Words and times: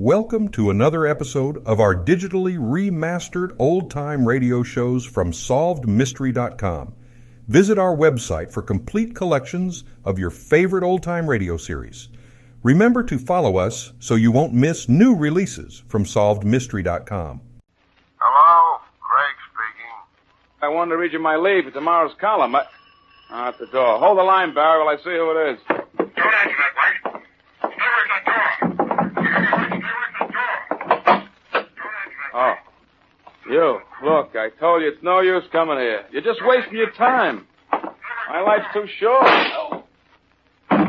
Welcome 0.00 0.50
to 0.50 0.70
another 0.70 1.08
episode 1.08 1.60
of 1.66 1.80
our 1.80 1.92
digitally 1.92 2.56
remastered 2.56 3.56
old 3.58 3.90
time 3.90 4.24
radio 4.24 4.62
shows 4.62 5.04
from 5.04 5.32
SolvedMystery.com. 5.32 6.94
Visit 7.48 7.80
our 7.80 7.96
website 7.96 8.52
for 8.52 8.62
complete 8.62 9.16
collections 9.16 9.82
of 10.04 10.16
your 10.16 10.30
favorite 10.30 10.84
old 10.84 11.02
time 11.02 11.28
radio 11.28 11.56
series. 11.56 12.10
Remember 12.62 13.02
to 13.02 13.18
follow 13.18 13.56
us 13.56 13.92
so 13.98 14.14
you 14.14 14.30
won't 14.30 14.54
miss 14.54 14.88
new 14.88 15.16
releases 15.16 15.82
from 15.88 16.04
SolvedMystery.com. 16.04 17.40
Hello, 18.20 18.78
Craig 19.00 19.34
speaking. 19.50 20.62
I 20.62 20.68
wanted 20.68 20.90
to 20.90 20.96
read 20.96 21.12
you 21.12 21.18
my 21.18 21.34
lead 21.34 21.64
for 21.64 21.72
tomorrow's 21.72 22.14
column. 22.20 22.54
I... 22.54 22.64
Oh, 23.32 23.48
at 23.48 23.58
the 23.58 23.66
door. 23.66 23.98
Hold 23.98 24.18
the 24.18 24.22
line, 24.22 24.54
Barrie, 24.54 24.78
while 24.78 24.94
I 24.94 24.96
see 24.98 25.10
who 25.10 25.36
it 25.36 25.54
is. 25.54 25.87
You. 33.48 33.78
Look, 34.04 34.30
I 34.34 34.50
told 34.60 34.82
you 34.82 34.88
it's 34.88 35.02
no 35.02 35.20
use 35.20 35.42
coming 35.52 35.78
here. 35.78 36.04
You're 36.12 36.22
just 36.22 36.40
wasting 36.44 36.76
your 36.76 36.90
time. 36.92 37.46
My 37.72 38.40
life's 38.42 38.66
too 38.74 38.84
short. 39.00 39.24
By 40.74 40.84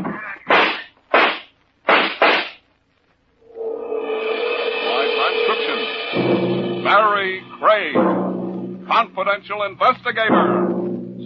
transcription, 5.15 6.83
Barrie 6.83 7.41
Craig, 7.59 7.95
confidential 8.87 9.63
investigator, 9.63 10.67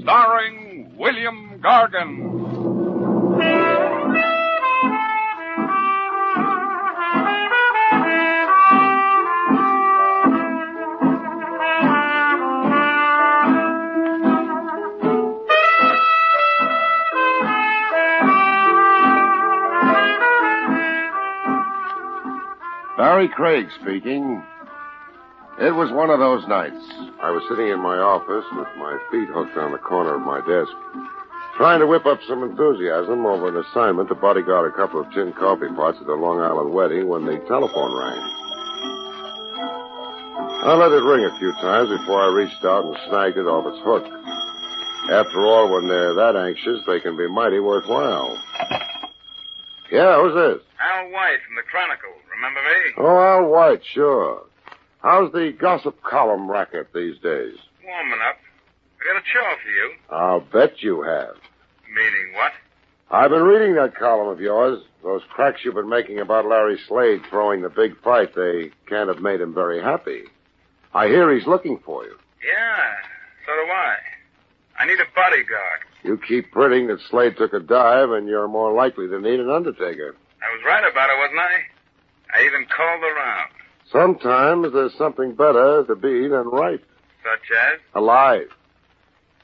starring 0.04 0.94
William 0.98 1.60
Gargan. 1.64 2.43
Barrie 23.24 23.36
Craig 23.36 23.68
speaking. 23.80 24.44
It 25.62 25.72
was 25.72 25.88
one 25.96 26.10
of 26.10 26.20
those 26.20 26.44
nights. 26.50 26.84
I 27.24 27.32
was 27.32 27.40
sitting 27.48 27.72
in 27.72 27.80
my 27.80 27.96
office 27.96 28.44
with 28.52 28.68
my 28.76 29.00
feet 29.12 29.32
hooked 29.32 29.56
on 29.56 29.72
the 29.72 29.80
corner 29.80 30.16
of 30.16 30.28
my 30.28 30.44
desk, 30.44 30.76
trying 31.56 31.80
to 31.80 31.88
whip 31.88 32.06
up 32.06 32.20
some 32.28 32.44
enthusiasm 32.44 33.24
over 33.24 33.48
an 33.48 33.64
assignment 33.64 34.10
to 34.10 34.16
bodyguard 34.16 34.68
a 34.68 34.76
couple 34.76 35.00
of 35.00 35.08
tin 35.16 35.32
coffee 35.40 35.72
pots 35.72 36.04
at 36.04 36.12
a 36.12 36.20
Long 36.20 36.44
Island 36.44 36.74
wedding 36.74 37.08
when 37.08 37.24
the 37.24 37.40
telephone 37.48 37.96
rang. 37.96 38.20
I 40.68 40.76
let 40.76 40.92
it 40.92 41.08
ring 41.08 41.24
a 41.24 41.40
few 41.40 41.54
times 41.64 41.96
before 41.96 42.20
I 42.20 42.28
reached 42.28 42.60
out 42.68 42.84
and 42.84 42.98
snagged 43.08 43.40
it 43.40 43.48
off 43.48 43.72
its 43.72 43.80
hook. 43.88 44.04
After 45.16 45.48
all, 45.48 45.72
when 45.72 45.88
they're 45.88 46.16
that 46.16 46.36
anxious, 46.36 46.84
they 46.84 47.00
can 47.00 47.16
be 47.16 47.32
mighty 47.32 47.64
worthwhile. 47.64 48.36
Yeah, 49.92 50.20
who's 50.20 50.36
this? 50.36 50.60
Al 50.76 51.08
White 51.16 51.40
from 51.48 51.56
the 51.56 51.64
Chronicle. 51.72 52.12
Remember 52.36 52.60
me? 52.62 52.94
Oh, 52.98 53.20
Al 53.20 53.46
White, 53.50 53.82
sure. 53.94 54.44
How's 55.02 55.32
the 55.32 55.54
gossip 55.60 56.02
column 56.02 56.50
racket 56.50 56.88
these 56.94 57.18
days? 57.20 57.58
Warming 57.86 58.20
up. 58.30 58.38
I 59.00 59.14
got 59.14 59.22
a 59.22 59.26
chore 59.32 59.58
for 59.62 59.70
you. 59.70 59.92
I'll 60.10 60.40
bet 60.40 60.82
you 60.82 61.02
have. 61.02 61.36
Meaning 61.94 62.34
what? 62.36 62.52
I've 63.12 63.30
been 63.30 63.44
reading 63.44 63.76
that 63.76 63.96
column 63.96 64.30
of 64.30 64.40
yours. 64.40 64.82
Those 65.04 65.22
cracks 65.30 65.60
you've 65.64 65.76
been 65.76 65.90
making 65.90 66.20
about 66.20 66.48
Larry 66.48 66.80
Slade 66.88 67.22
throwing 67.30 67.62
the 67.62 67.70
big 67.70 68.00
fight, 68.02 68.34
they 68.34 68.72
can't 68.88 69.10
have 69.10 69.20
made 69.22 69.42
him 69.42 69.54
very 69.54 69.82
happy. 69.82 70.24
I 70.94 71.08
hear 71.08 71.34
he's 71.34 71.46
looking 71.48 71.80
for 71.86 72.06
you. 72.06 72.16
Yeah, 72.46 72.94
so 73.46 73.52
do 73.54 73.72
I. 73.72 73.96
I 74.80 74.86
need 74.86 75.00
a 75.00 75.06
bodyguard. 75.16 75.82
You 76.04 76.18
keep 76.28 76.52
printing 76.52 76.88
that 76.88 77.00
Slade 77.10 77.38
took 77.38 77.54
a 77.54 77.60
dive, 77.60 78.12
and 78.12 78.28
you're 78.28 78.48
more 78.48 78.74
likely 78.74 79.08
to 79.08 79.20
need 79.20 79.40
an 79.40 79.50
undertaker. 79.50 80.16
I 80.42 80.56
was 80.56 80.64
right 80.66 80.84
about 80.90 81.10
it, 81.10 81.18
wasn't 81.20 81.40
I? 81.40 81.60
I 82.34 82.46
even 82.46 82.66
called 82.66 83.04
around. 83.04 83.50
Sometimes 83.92 84.74
there's 84.74 84.96
something 84.98 85.36
better 85.36 85.84
to 85.88 85.96
be 85.96 86.28
than 86.28 86.48
right. 86.48 86.82
Such 87.22 87.52
as? 87.74 87.80
Alive. 87.94 88.48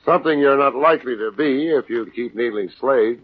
Something 0.05 0.39
you're 0.39 0.57
not 0.57 0.75
likely 0.75 1.15
to 1.17 1.31
be 1.31 1.67
if 1.69 1.89
you 1.89 2.09
keep 2.15 2.35
needling 2.35 2.71
Slade. 2.79 3.21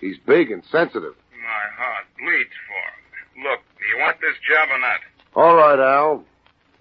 He's 0.00 0.16
big 0.26 0.50
and 0.50 0.62
sensitive. 0.70 1.14
My 1.32 1.66
heart 1.76 2.06
bleeds 2.18 2.50
for 2.66 3.40
him. 3.40 3.44
Look, 3.50 3.60
do 3.78 3.84
you 3.94 4.02
want 4.02 4.20
this 4.20 4.34
job 4.48 4.68
or 4.70 4.78
not? 4.78 5.00
All 5.34 5.56
right, 5.56 5.78
Al. 5.78 6.24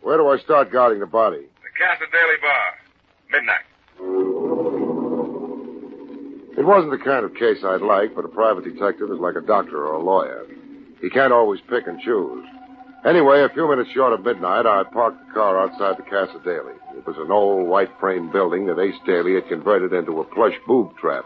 Where 0.02 0.18
do 0.18 0.28
I 0.30 0.38
start 0.40 0.72
guarding 0.72 1.00
the 1.00 1.06
body? 1.06 1.42
The 1.42 1.72
Casa 1.78 2.06
Daly 2.12 2.38
Bar. 2.42 2.80
Midnight. 3.32 3.66
It 6.58 6.66
wasn't 6.66 6.92
the 6.92 7.04
kind 7.04 7.26
of 7.26 7.34
case 7.36 7.58
I'd 7.66 7.82
like, 7.82 8.16
but 8.16 8.24
a 8.24 8.30
private 8.30 8.64
detective 8.64 9.12
is 9.12 9.20
like 9.20 9.36
a 9.36 9.42
doctor 9.42 9.86
or 9.86 9.94
a 9.96 10.02
lawyer. 10.04 10.46
He 11.06 11.12
can't 11.12 11.32
always 11.32 11.62
pick 11.70 11.86
and 11.86 12.02
choose. 12.02 12.44
Anyway, 13.06 13.44
a 13.44 13.50
few 13.50 13.70
minutes 13.70 13.92
short 13.94 14.12
of 14.12 14.26
midnight, 14.26 14.66
I 14.66 14.82
parked 14.92 15.28
the 15.28 15.34
car 15.36 15.62
outside 15.62 16.00
the 16.00 16.10
Casa 16.10 16.42
Daly. 16.44 16.74
It 16.98 17.06
was 17.06 17.16
an 17.18 17.32
old 17.32 17.70
white 17.70 17.92
frame 18.00 18.32
building 18.32 18.66
that 18.66 18.80
Ace 18.80 18.98
Daly 19.06 19.36
had 19.36 19.48
converted 19.48 19.94
into 19.94 20.20
a 20.20 20.24
plush 20.24 20.56
boob 20.66 20.98
trap. 20.98 21.24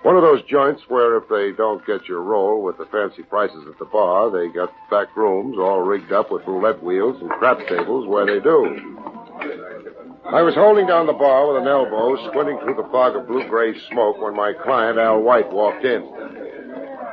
One 0.00 0.16
of 0.16 0.22
those 0.22 0.42
joints 0.48 0.80
where 0.88 1.18
if 1.18 1.28
they 1.28 1.52
don't 1.54 1.86
get 1.86 2.08
your 2.08 2.22
roll 2.22 2.62
with 2.62 2.78
the 2.78 2.86
fancy 2.86 3.22
prices 3.22 3.66
at 3.70 3.78
the 3.78 3.84
bar, 3.84 4.30
they 4.30 4.48
got 4.48 4.72
back 4.90 5.14
rooms 5.14 5.58
all 5.58 5.82
rigged 5.82 6.12
up 6.12 6.32
with 6.32 6.46
roulette 6.46 6.82
wheels 6.82 7.20
and 7.20 7.28
crap 7.32 7.58
tables 7.68 8.08
where 8.08 8.24
they 8.24 8.40
do. 8.40 8.64
I 10.24 10.40
was 10.40 10.54
holding 10.54 10.86
down 10.86 11.06
the 11.06 11.12
bar 11.12 11.52
with 11.52 11.60
an 11.60 11.68
elbow, 11.68 12.16
squinting 12.30 12.58
through 12.64 12.76
the 12.76 12.88
fog 12.88 13.14
of 13.14 13.28
blue-gray 13.28 13.74
smoke 13.92 14.22
when 14.22 14.34
my 14.34 14.54
client, 14.64 14.98
Al 14.98 15.20
White, 15.20 15.52
walked 15.52 15.84
in. 15.84 16.00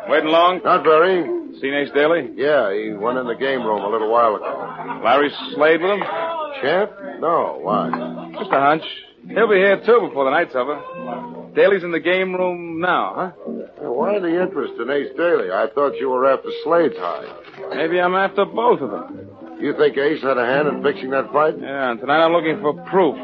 Waiting 0.08 0.32
long? 0.32 0.62
Not 0.64 0.86
very. 0.86 1.37
Seen 1.62 1.74
Ace 1.74 1.90
Daly? 1.94 2.30
Yeah, 2.36 2.74
he 2.74 2.94
went 2.94 3.18
in 3.18 3.28
the 3.28 3.36
game 3.36 3.64
room 3.66 3.82
a 3.84 3.90
little 3.90 4.12
while 4.12 4.36
ago. 4.36 5.02
Larry 5.04 5.32
Slade 5.54 5.82
with 5.82 5.92
him? 5.92 6.02
Champ? 6.62 6.92
No, 7.20 7.60
why? 7.62 7.90
Just 8.38 8.52
a 8.52 8.60
hunch. 8.60 8.84
He'll 9.28 9.50
be 9.50 9.56
here, 9.56 9.82
too, 9.86 10.08
before 10.08 10.26
the 10.26 10.32
night's 10.32 10.56
over. 10.56 10.80
Daly's 11.56 11.84
in 11.84 11.92
the 11.92 12.00
game 12.00 12.34
room 12.36 12.80
now, 12.80 13.14
huh? 13.16 13.52
Why 13.82 14.20
the 14.20 14.42
interest 14.42 14.74
in 14.80 14.90
Ace 14.92 15.10
Daly? 15.18 15.50
I 15.52 15.68
thought 15.74 15.98
you 15.98 16.10
were 16.10 16.32
after 16.32 16.50
Slade's 16.64 16.96
hide. 16.98 17.76
Maybe 17.76 18.00
I'm 18.00 18.14
after 18.16 18.46
both 18.46 18.80
of 18.82 18.92
them. 18.92 19.28
You 19.60 19.74
think 19.76 19.98
Ace 19.98 20.22
had 20.22 20.38
a 20.38 20.46
hand 20.46 20.68
in 20.68 20.84
fixing 20.84 21.10
that 21.10 21.34
fight? 21.34 21.56
Yeah, 21.60 21.90
and 21.92 22.00
tonight 22.00 22.24
I'm 22.24 22.32
looking 22.32 22.62
for 22.62 22.74
proof. 22.86 23.18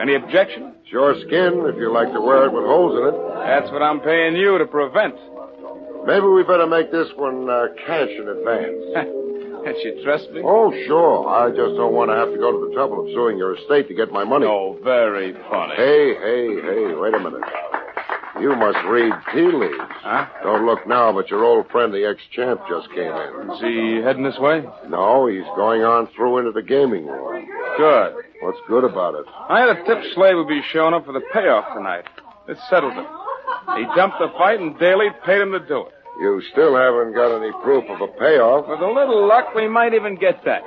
Any 0.00 0.14
objection? 0.14 0.74
Sure 0.88 1.14
skin, 1.26 1.66
if 1.66 1.76
you 1.76 1.92
like 1.92 2.12
to 2.12 2.20
wear 2.20 2.46
it 2.46 2.52
with 2.52 2.64
holes 2.64 2.94
in 2.96 3.08
it. 3.12 3.16
That's 3.44 3.70
what 3.72 3.82
I'm 3.82 4.00
paying 4.00 4.36
you 4.36 4.56
to 4.58 4.66
prevent. 4.66 5.14
Maybe 6.06 6.26
we 6.26 6.42
better 6.42 6.66
make 6.66 6.90
this 6.90 7.08
one 7.16 7.48
uh, 7.48 7.66
cash 7.86 8.08
in 8.10 8.28
advance. 8.28 8.82
Can't 9.64 9.78
you 9.84 10.00
trust 10.02 10.30
me? 10.30 10.40
Oh, 10.42 10.72
sure. 10.86 11.28
I 11.28 11.50
just 11.50 11.76
don't 11.76 11.92
want 11.92 12.10
to 12.10 12.16
have 12.16 12.32
to 12.32 12.38
go 12.38 12.50
to 12.52 12.68
the 12.68 12.72
trouble 12.74 13.04
of 13.04 13.12
suing 13.12 13.36
your 13.36 13.54
estate 13.56 13.88
to 13.88 13.94
get 13.94 14.10
my 14.10 14.24
money. 14.24 14.46
Oh, 14.46 14.78
very 14.82 15.34
funny. 15.50 15.74
Hey, 15.76 16.14
hey, 16.16 16.46
hey, 16.64 16.94
wait 16.96 17.12
a 17.14 17.20
minute. 17.20 17.44
You 18.40 18.56
must 18.56 18.78
read 18.88 19.12
tea 19.34 19.52
leaves. 19.52 19.76
Huh? 20.00 20.26
Don't 20.42 20.64
look 20.64 20.86
now, 20.88 21.12
but 21.12 21.28
your 21.28 21.44
old 21.44 21.68
friend, 21.68 21.92
the 21.92 22.08
ex-champ, 22.08 22.60
just 22.70 22.88
came 22.96 23.12
in. 23.12 23.50
Is 23.52 23.60
he 23.60 24.00
heading 24.02 24.24
this 24.24 24.38
way? 24.38 24.64
No, 24.88 25.26
he's 25.26 25.44
going 25.56 25.82
on 25.82 26.08
through 26.16 26.38
into 26.38 26.52
the 26.52 26.62
gaming 26.62 27.06
room. 27.06 27.46
Good. 27.76 28.14
What's 28.40 28.58
good 28.66 28.84
about 28.84 29.14
it? 29.14 29.26
I 29.28 29.60
had 29.60 29.68
a 29.68 29.84
tip 29.84 29.98
Slade 30.14 30.36
would 30.36 30.48
be 30.48 30.62
showing 30.72 30.94
up 30.94 31.04
for 31.04 31.12
the 31.12 31.20
payoff 31.34 31.76
tonight. 31.76 32.06
It 32.48 32.56
settled 32.70 32.96
it. 32.96 33.06
He 33.76 33.84
jumped 33.96 34.18
the 34.18 34.28
fight, 34.36 34.60
and 34.60 34.78
Daly 34.78 35.08
paid 35.24 35.40
him 35.40 35.52
to 35.52 35.60
do 35.60 35.86
it. 35.86 35.94
You 36.20 36.42
still 36.52 36.76
haven't 36.76 37.14
got 37.14 37.36
any 37.36 37.50
proof 37.62 37.84
of 37.88 38.00
a 38.00 38.08
payoff. 38.18 38.68
With 38.68 38.80
a 38.80 38.92
little 38.92 39.26
luck, 39.26 39.54
we 39.54 39.68
might 39.68 39.94
even 39.94 40.16
get 40.16 40.44
that. 40.44 40.62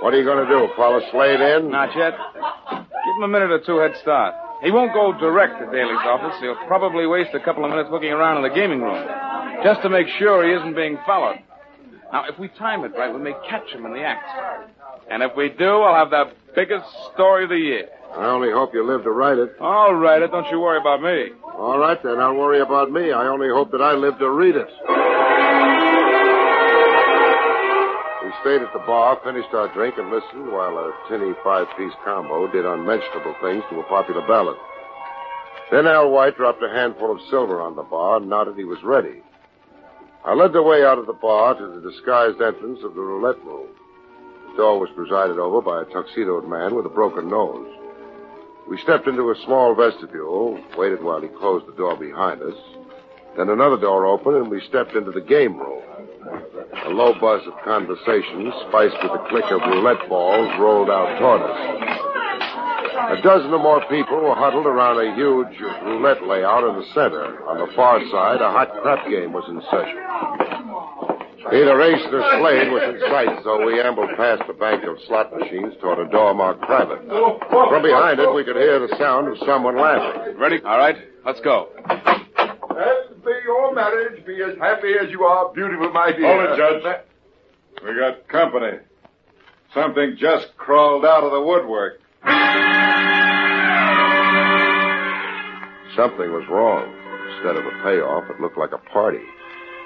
What 0.00 0.14
are 0.14 0.18
you 0.18 0.24
going 0.24 0.44
to 0.46 0.50
do? 0.50 0.68
Follow 0.76 1.00
Slade 1.10 1.40
in? 1.40 1.70
Not 1.70 1.94
yet. 1.96 2.14
Give 2.14 3.16
him 3.16 3.22
a 3.22 3.28
minute 3.28 3.50
or 3.50 3.60
two 3.64 3.78
head 3.78 3.92
start. 4.02 4.34
He 4.62 4.70
won't 4.72 4.92
go 4.92 5.12
direct 5.16 5.60
to 5.60 5.66
Daly's 5.66 6.02
office. 6.02 6.34
He'll 6.40 6.56
probably 6.66 7.06
waste 7.06 7.30
a 7.34 7.40
couple 7.40 7.64
of 7.64 7.70
minutes 7.70 7.88
looking 7.92 8.10
around 8.10 8.38
in 8.38 8.42
the 8.42 8.54
gaming 8.54 8.80
room, 8.80 9.06
just 9.62 9.82
to 9.82 9.88
make 9.88 10.08
sure 10.18 10.44
he 10.44 10.52
isn't 10.54 10.74
being 10.74 10.98
followed. 11.06 11.38
Now, 12.12 12.24
if 12.28 12.38
we 12.38 12.48
time 12.48 12.84
it 12.84 12.92
right, 12.96 13.12
we 13.12 13.20
may 13.20 13.34
catch 13.48 13.68
him 13.70 13.86
in 13.86 13.92
the 13.92 14.02
act. 14.02 14.26
And 15.10 15.22
if 15.22 15.36
we 15.36 15.50
do, 15.50 15.82
I'll 15.82 15.94
have 15.94 16.10
the 16.10 16.32
biggest 16.56 16.86
story 17.14 17.44
of 17.44 17.50
the 17.50 17.56
year. 17.56 17.88
I 18.16 18.26
only 18.26 18.50
hope 18.50 18.74
you 18.74 18.84
live 18.84 19.04
to 19.04 19.10
write 19.10 19.38
it. 19.38 19.54
I'll 19.60 19.94
write 19.94 20.22
it. 20.22 20.30
Don't 20.30 20.48
you 20.50 20.60
worry 20.60 20.78
about 20.78 21.02
me. 21.02 21.34
All 21.56 21.78
right, 21.78 22.02
then. 22.02 22.16
Don't 22.16 22.38
worry 22.38 22.60
about 22.60 22.90
me. 22.90 23.12
I 23.12 23.26
only 23.28 23.48
hope 23.48 23.70
that 23.72 23.82
I 23.82 23.92
live 23.92 24.18
to 24.18 24.30
read 24.30 24.56
it. 24.56 24.68
We 28.24 28.32
stayed 28.42 28.62
at 28.62 28.72
the 28.72 28.82
bar, 28.86 29.18
finished 29.24 29.52
our 29.54 29.72
drink, 29.72 29.96
and 29.98 30.10
listened 30.10 30.52
while 30.52 30.76
a 30.78 30.92
tinny 31.08 31.32
five-piece 31.44 31.94
combo 32.04 32.50
did 32.50 32.64
unmentionable 32.66 33.34
things 33.40 33.64
to 33.70 33.80
a 33.80 33.84
popular 33.84 34.26
ballad. 34.26 34.56
Then 35.70 35.86
Al 35.86 36.10
White 36.10 36.36
dropped 36.36 36.62
a 36.62 36.68
handful 36.68 37.12
of 37.12 37.20
silver 37.30 37.60
on 37.60 37.76
the 37.76 37.82
bar 37.82 38.16
and 38.16 38.28
nodded 38.28 38.56
he 38.56 38.64
was 38.64 38.82
ready. 38.82 39.22
I 40.24 40.34
led 40.34 40.52
the 40.52 40.62
way 40.62 40.84
out 40.84 40.98
of 40.98 41.06
the 41.06 41.12
bar 41.12 41.54
to 41.54 41.66
the 41.66 41.90
disguised 41.90 42.40
entrance 42.40 42.80
of 42.82 42.94
the 42.94 43.00
roulette 43.00 43.42
room. 43.44 43.68
The 44.50 44.56
door 44.56 44.80
was 44.80 44.90
presided 44.96 45.38
over 45.38 45.62
by 45.62 45.82
a 45.82 45.84
tuxedoed 45.84 46.48
man 46.48 46.74
with 46.74 46.86
a 46.86 46.90
broken 46.90 47.28
nose. 47.28 47.77
We 48.68 48.76
stepped 48.78 49.06
into 49.06 49.30
a 49.30 49.36
small 49.46 49.74
vestibule, 49.74 50.62
waited 50.76 51.02
while 51.02 51.22
he 51.22 51.28
closed 51.28 51.66
the 51.66 51.72
door 51.72 51.96
behind 51.96 52.42
us. 52.42 52.54
Then 53.36 53.48
another 53.48 53.78
door 53.78 54.04
opened, 54.04 54.36
and 54.36 54.50
we 54.50 54.60
stepped 54.68 54.94
into 54.94 55.10
the 55.10 55.22
game 55.22 55.56
room. 55.56 55.82
A 56.84 56.90
low 56.90 57.14
buzz 57.18 57.46
of 57.46 57.54
conversation, 57.64 58.52
spiced 58.68 58.96
with 59.02 59.12
the 59.12 59.24
click 59.30 59.46
of 59.50 59.62
roulette 59.62 60.06
balls, 60.08 60.52
rolled 60.58 60.90
out 60.90 61.18
toward 61.18 61.42
us. 61.42 63.18
A 63.18 63.22
dozen 63.22 63.54
or 63.54 63.58
more 63.58 63.80
people 63.88 64.20
were 64.20 64.34
huddled 64.34 64.66
around 64.66 65.00
a 65.00 65.14
huge 65.14 65.58
roulette 65.82 66.26
layout 66.26 66.68
in 66.68 66.76
the 66.78 66.86
center. 66.92 67.48
On 67.48 67.58
the 67.58 67.72
far 67.74 68.00
side, 68.10 68.42
a 68.42 68.50
hot 68.50 68.70
crap 68.82 69.08
game 69.08 69.32
was 69.32 69.44
in 69.48 69.62
session. 69.70 71.17
Either 71.52 71.80
Ace 71.80 72.04
or 72.12 72.20
Slade 72.40 72.70
was 72.70 72.82
in 72.94 73.00
sight, 73.08 73.42
so 73.42 73.64
we 73.64 73.80
ambled 73.80 74.10
past 74.16 74.42
the 74.46 74.52
bank 74.52 74.84
of 74.84 74.98
slot 75.06 75.32
machines 75.32 75.72
toward 75.80 75.98
a 75.98 76.10
door 76.10 76.34
marked 76.34 76.60
private. 76.62 77.00
From 77.08 77.82
behind 77.82 78.20
it, 78.20 78.32
we 78.34 78.44
could 78.44 78.56
hear 78.56 78.78
the 78.78 78.94
sound 78.98 79.28
of 79.28 79.38
someone 79.46 79.76
laughing. 79.76 80.36
Ready? 80.36 80.60
All 80.62 80.76
right, 80.76 80.96
let's 81.24 81.40
go. 81.40 81.68
And 81.88 83.24
may 83.24 83.40
your 83.44 83.74
marriage 83.74 84.24
be 84.26 84.42
as 84.42 84.58
happy 84.58 84.92
as 85.02 85.10
you 85.10 85.22
are 85.24 85.52
beautiful, 85.54 85.90
my 85.90 86.12
dear. 86.12 86.26
Hold 86.26 86.58
it, 86.60 86.82
Judge. 86.82 87.02
We 87.82 87.94
got 87.96 88.28
company. 88.28 88.78
Something 89.72 90.16
just 90.18 90.48
crawled 90.58 91.04
out 91.04 91.24
of 91.24 91.32
the 91.32 91.40
woodwork. 91.40 92.00
Something 95.96 96.30
was 96.30 96.44
wrong. 96.50 96.94
Instead 97.34 97.56
of 97.56 97.64
a 97.66 97.82
payoff, 97.82 98.24
it 98.30 98.40
looked 98.40 98.58
like 98.58 98.72
a 98.72 98.78
party. 98.92 99.24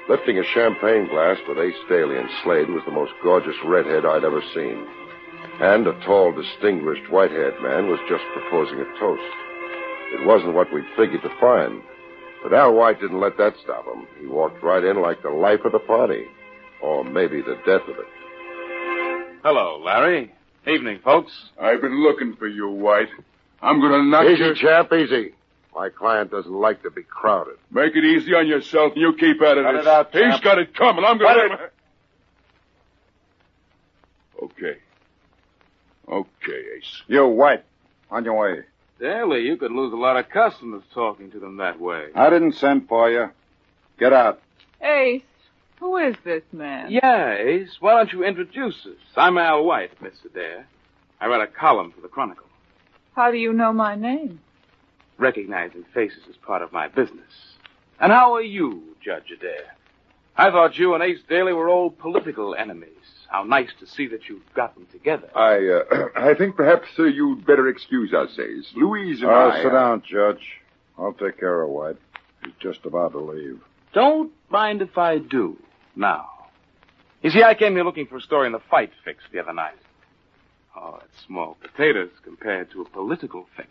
Lifting 0.09 0.39
a 0.39 0.45
champagne 0.53 1.07
glass 1.09 1.39
with 1.49 1.59
Ace 1.59 1.79
Daly 1.89 2.19
and 2.19 2.29
Slade 2.43 2.69
was 2.71 2.83
the 2.85 2.93
most 2.93 3.13
gorgeous 3.23 3.57
redhead 3.65 4.05
I'd 4.05 4.25
ever 4.25 4.43
seen. 4.55 4.85
And 5.61 5.87
a 5.87 5.93
tall, 6.05 6.33
distinguished, 6.33 7.11
white-haired 7.11 7.63
man 7.63 7.89
was 7.89 8.01
just 8.09 8.25
proposing 8.35 8.81
a 8.81 8.99
toast. 8.99 9.23
It 10.15 10.27
wasn't 10.27 10.55
what 10.55 10.73
we'd 10.73 10.85
figured 10.97 11.23
to 11.23 11.41
find. 11.41 11.83
But 12.43 12.53
Al 12.53 12.75
White 12.75 13.01
didn't 13.01 13.21
let 13.21 13.39
that 13.39 13.55
stop 13.63 13.87
him. 13.87 14.07
He 14.21 14.27
walked 14.27 14.63
right 14.63 14.83
in 14.83 15.01
like 15.01 15.23
the 15.23 15.31
life 15.31 15.61
of 15.65 15.73
the 15.73 15.79
party. 15.79 16.25
Or 16.83 17.05
maybe 17.05 17.41
the 17.41 17.55
death 17.65 17.89
of 17.89 17.97
it. 17.97 19.41
Hello, 19.45 19.81
Larry. 19.85 20.33
Evening, 20.67 20.99
folks. 21.05 21.33
I've 21.61 21.81
been 21.81 22.03
looking 22.03 22.35
for 22.37 22.49
you, 22.49 22.69
White. 22.69 23.09
I'm 23.61 23.81
gonna 23.81 24.03
knock 24.03 24.27
Easy, 24.27 24.43
you... 24.43 24.55
chap, 24.57 24.93
easy. 24.93 25.35
My 25.75 25.89
client 25.89 26.31
doesn't 26.31 26.53
like 26.53 26.83
to 26.83 26.91
be 26.91 27.03
crowded. 27.03 27.57
Make 27.71 27.97
it 27.97 28.05
easy 28.05 28.35
on 28.35 28.47
yourself 28.47 28.93
and 28.93 29.01
you 29.01 29.15
keep 29.15 29.41
at 29.41 29.57
it. 29.57 29.65
Cut 29.65 29.75
it 29.75 29.87
out, 29.87 30.13
He's 30.13 30.21
champ. 30.23 30.43
got 30.43 30.59
it 30.59 30.75
coming. 30.77 31.05
I'm 31.05 31.19
gonna... 31.19 31.49
Cut 31.57 31.73
Okay. 34.43 34.79
Okay, 36.09 36.63
Ace. 36.77 37.03
You, 37.07 37.27
White. 37.29 37.65
On 38.11 38.25
your 38.25 38.39
way. 38.39 38.65
Daly, 39.01 39.43
you 39.43 39.57
could 39.57 39.73
lose 39.73 39.93
a 39.93 39.97
lot 39.97 40.17
of 40.17 40.29
customers 40.29 40.83
talking 40.93 41.31
to 41.31 41.39
them 41.39 41.57
that 41.57 41.81
way. 41.81 42.09
I 42.15 42.29
didn't 42.29 42.53
send 42.53 42.89
for 42.89 43.11
you. 43.11 43.31
Get 43.99 44.13
out. 44.13 44.41
Ace, 44.83 45.23
who 45.81 45.97
is 45.97 46.15
this 46.25 46.43
man? 46.53 46.91
Yeah, 46.91 47.35
Ace. 47.37 47.77
Why 47.81 47.95
don't 47.97 48.13
you 48.13 48.25
introduce 48.25 48.85
us? 48.85 48.99
I'm 49.17 49.39
Al 49.39 49.65
White, 49.65 49.99
Mr. 50.03 50.27
Adair. 50.27 50.67
I 51.21 51.29
write 51.29 51.41
a 51.41 51.47
column 51.47 51.93
for 51.93 52.01
the 52.01 52.09
Chronicle. 52.09 52.47
How 53.15 53.31
do 53.31 53.37
you 53.39 53.53
know 53.53 53.73
my 53.73 53.95
name? 53.95 54.41
Recognizing 55.19 55.85
faces 55.95 56.23
is 56.29 56.37
part 56.37 56.63
of 56.63 56.73
my 56.73 56.89
business. 56.89 57.55
And 58.01 58.13
how 58.13 58.35
are 58.35 58.43
you, 58.43 58.83
Judge 59.05 59.31
Adair? 59.37 59.75
I 60.37 60.51
thought 60.51 60.79
you 60.79 60.95
and 60.95 61.03
Ace 61.03 61.21
Daly 61.29 61.53
were 61.53 61.69
old 61.69 61.99
political 61.99 62.55
enemies. 62.55 62.89
How 63.29 63.45
nice 63.45 63.71
to 63.81 63.87
see 63.87 64.07
that 64.09 64.29
you've 64.29 64.43
gotten 64.55 64.87
together. 64.87 65.31
I, 65.37 65.57
uh, 65.67 66.09
I 66.17 66.35
think 66.35 66.57
perhaps 66.57 66.89
uh, 66.99 67.05
you'd 67.05 67.47
better 67.47 67.69
excuse 67.69 68.13
us, 68.13 68.31
Ace. 68.39 68.71
Louise 68.75 69.21
and 69.21 69.31
Oh, 69.31 69.51
I... 69.51 69.63
sit 69.63 69.73
uh, 69.73 69.75
down, 69.75 70.03
Judge. 70.07 70.61
I'll 70.99 71.13
take 71.13 71.39
care 71.39 71.63
of 71.63 71.71
White. 71.71 71.97
He's 72.45 72.53
just 72.61 72.85
about 72.85 73.13
to 73.13 73.21
leave. 73.21 73.61
Don't 73.93 74.33
mind 74.51 74.83
if 74.83 74.99
I 74.99 75.19
do. 75.19 75.57
Now. 75.95 76.29
You 77.23 77.31
see, 77.31 77.43
I 77.43 77.55
came 77.55 77.75
here 77.75 77.85
looking 77.85 78.07
for 78.07 78.17
a 78.17 78.21
story 78.21 78.47
in 78.47 78.53
the 78.53 78.61
fight 78.71 78.91
fix 79.05 79.23
the 79.33 79.39
other 79.39 79.53
night. 79.53 79.77
Oh, 80.77 80.99
it's 81.05 81.25
small 81.27 81.57
potatoes 81.61 82.11
compared 82.25 82.71
to 82.73 82.81
a 82.83 82.89
political 82.89 83.47
fix. 83.57 83.69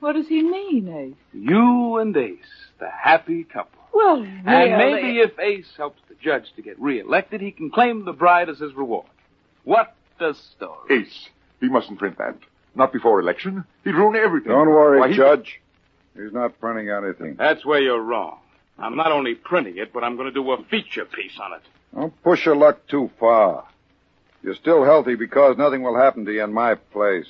What 0.00 0.12
does 0.14 0.28
he 0.28 0.42
mean, 0.42 0.88
Ace? 0.88 1.14
You 1.34 1.98
and 1.98 2.16
Ace, 2.16 2.38
the 2.78 2.88
happy 2.88 3.44
couple. 3.44 3.80
Well, 3.92 4.22
And 4.22 4.44
maybe 4.78 5.18
if 5.18 5.38
Ace 5.38 5.68
helps 5.76 6.00
the 6.08 6.14
judge 6.22 6.52
to 6.56 6.62
get 6.62 6.78
reelected, 6.80 7.40
he 7.40 7.50
can 7.50 7.70
claim 7.70 8.04
the 8.04 8.12
bride 8.12 8.48
as 8.48 8.58
his 8.58 8.74
reward. 8.74 9.06
What 9.64 9.94
a 10.20 10.34
story. 10.34 11.00
Ace, 11.02 11.28
he 11.60 11.68
mustn't 11.68 11.98
print 11.98 12.18
that. 12.18 12.36
Not 12.74 12.92
before 12.92 13.18
election. 13.20 13.64
He'd 13.84 13.94
ruin 13.94 14.14
everything. 14.16 14.52
Don't 14.52 14.68
worry, 14.68 15.00
Why, 15.00 15.08
he- 15.08 15.16
Judge. 15.16 15.60
He's 16.16 16.32
not 16.32 16.58
printing 16.60 16.90
anything. 16.90 17.36
That's 17.36 17.64
where 17.64 17.80
you're 17.80 18.00
wrong. 18.02 18.38
I'm 18.78 18.96
not 18.96 19.10
only 19.12 19.34
printing 19.34 19.78
it, 19.78 19.92
but 19.92 20.04
I'm 20.04 20.16
going 20.16 20.28
to 20.28 20.34
do 20.34 20.50
a 20.52 20.62
feature 20.64 21.04
piece 21.04 21.38
on 21.40 21.54
it. 21.54 21.62
Don't 21.94 22.22
push 22.22 22.44
your 22.44 22.56
luck 22.56 22.86
too 22.88 23.10
far. 23.18 23.66
You're 24.42 24.54
still 24.54 24.84
healthy 24.84 25.14
because 25.16 25.56
nothing 25.56 25.82
will 25.82 25.96
happen 25.96 26.24
to 26.26 26.32
you 26.32 26.44
in 26.44 26.52
my 26.52 26.74
place. 26.74 27.26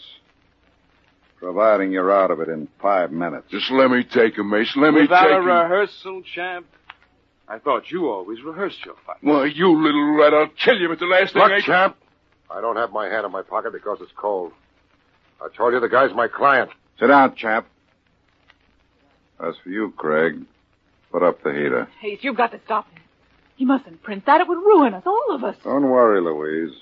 Providing 1.41 1.93
you're 1.93 2.11
out 2.13 2.31
of 2.31 2.41
it 2.41 2.49
in 2.49 2.69
five 2.83 3.13
minutes. 3.13 3.47
Just 3.51 3.71
let 3.71 3.91
me 3.91 4.03
take 4.03 4.37
him, 4.37 4.51
Mace. 4.51 4.75
Let 4.77 4.93
me 4.93 5.03
Without 5.03 5.23
take 5.23 5.31
a 5.33 5.37
him. 5.39 5.47
rehearsal, 5.47 6.23
champ. 6.35 6.67
I 7.47 7.59
thought 7.59 7.91
you 7.91 8.09
always 8.11 8.43
rehearsed 8.43 8.85
your 8.85 8.97
fight. 9.07 9.19
Why, 9.23 9.47
you 9.47 9.71
little 9.83 10.17
rat, 10.17 10.35
I'll 10.35 10.49
kill 10.49 10.77
you 10.79 10.89
with 10.89 10.99
the 10.99 11.07
last 11.07 11.33
thing 11.33 11.43
Look, 11.43 11.53
I... 11.53 11.61
champ, 11.61 11.97
I 12.51 12.61
don't 12.61 12.77
have 12.77 12.93
my 12.93 13.09
hand 13.09 13.25
in 13.25 13.33
my 13.33 13.43
pocket 13.43 13.73
because 13.73 13.99
it's 14.03 14.13
cold. 14.17 14.53
I 15.41 15.49
told 15.57 15.73
you 15.73 15.81
the 15.81 15.89
guy's 15.89 16.13
my 16.15 16.27
client. 16.29 16.71
Sit 16.99 17.07
down, 17.07 17.37
champ. 17.37 17.67
As 19.41 19.55
for 19.63 19.71
you, 19.71 19.93
Craig, 19.97 20.45
put 21.13 21.23
up 21.23 21.43
the 21.45 21.53
heater. 21.53 21.89
Ace, 22.03 22.19
you've 22.23 22.37
got 22.37 22.51
to 22.51 22.61
stop 22.65 22.91
him. 22.93 23.03
He 23.55 23.65
mustn't 23.65 24.03
print 24.03 24.27
that. 24.27 24.41
It 24.41 24.49
would 24.49 24.59
ruin 24.59 24.95
us, 24.95 25.05
all 25.07 25.27
of 25.35 25.45
us. 25.45 25.57
Don't 25.63 25.89
worry, 25.89 26.21
Louise. 26.21 26.77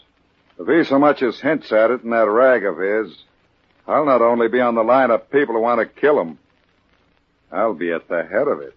If 0.58 0.66
he 0.66 0.84
so 0.88 0.98
much 0.98 1.22
as 1.22 1.38
hints 1.38 1.70
at 1.70 1.90
it 1.90 2.02
in 2.02 2.10
that 2.10 2.28
rag 2.28 2.64
of 2.64 2.78
his, 2.78 3.14
I'll 3.88 4.04
not 4.04 4.22
only 4.22 4.48
be 4.48 4.60
on 4.60 4.74
the 4.74 4.82
line 4.82 5.10
of 5.10 5.30
people 5.30 5.54
who 5.54 5.60
want 5.60 5.80
to 5.80 6.00
kill 6.00 6.20
him, 6.20 6.38
I'll 7.52 7.74
be 7.74 7.92
at 7.92 8.08
the 8.08 8.24
head 8.24 8.48
of 8.48 8.60
it. 8.60 8.74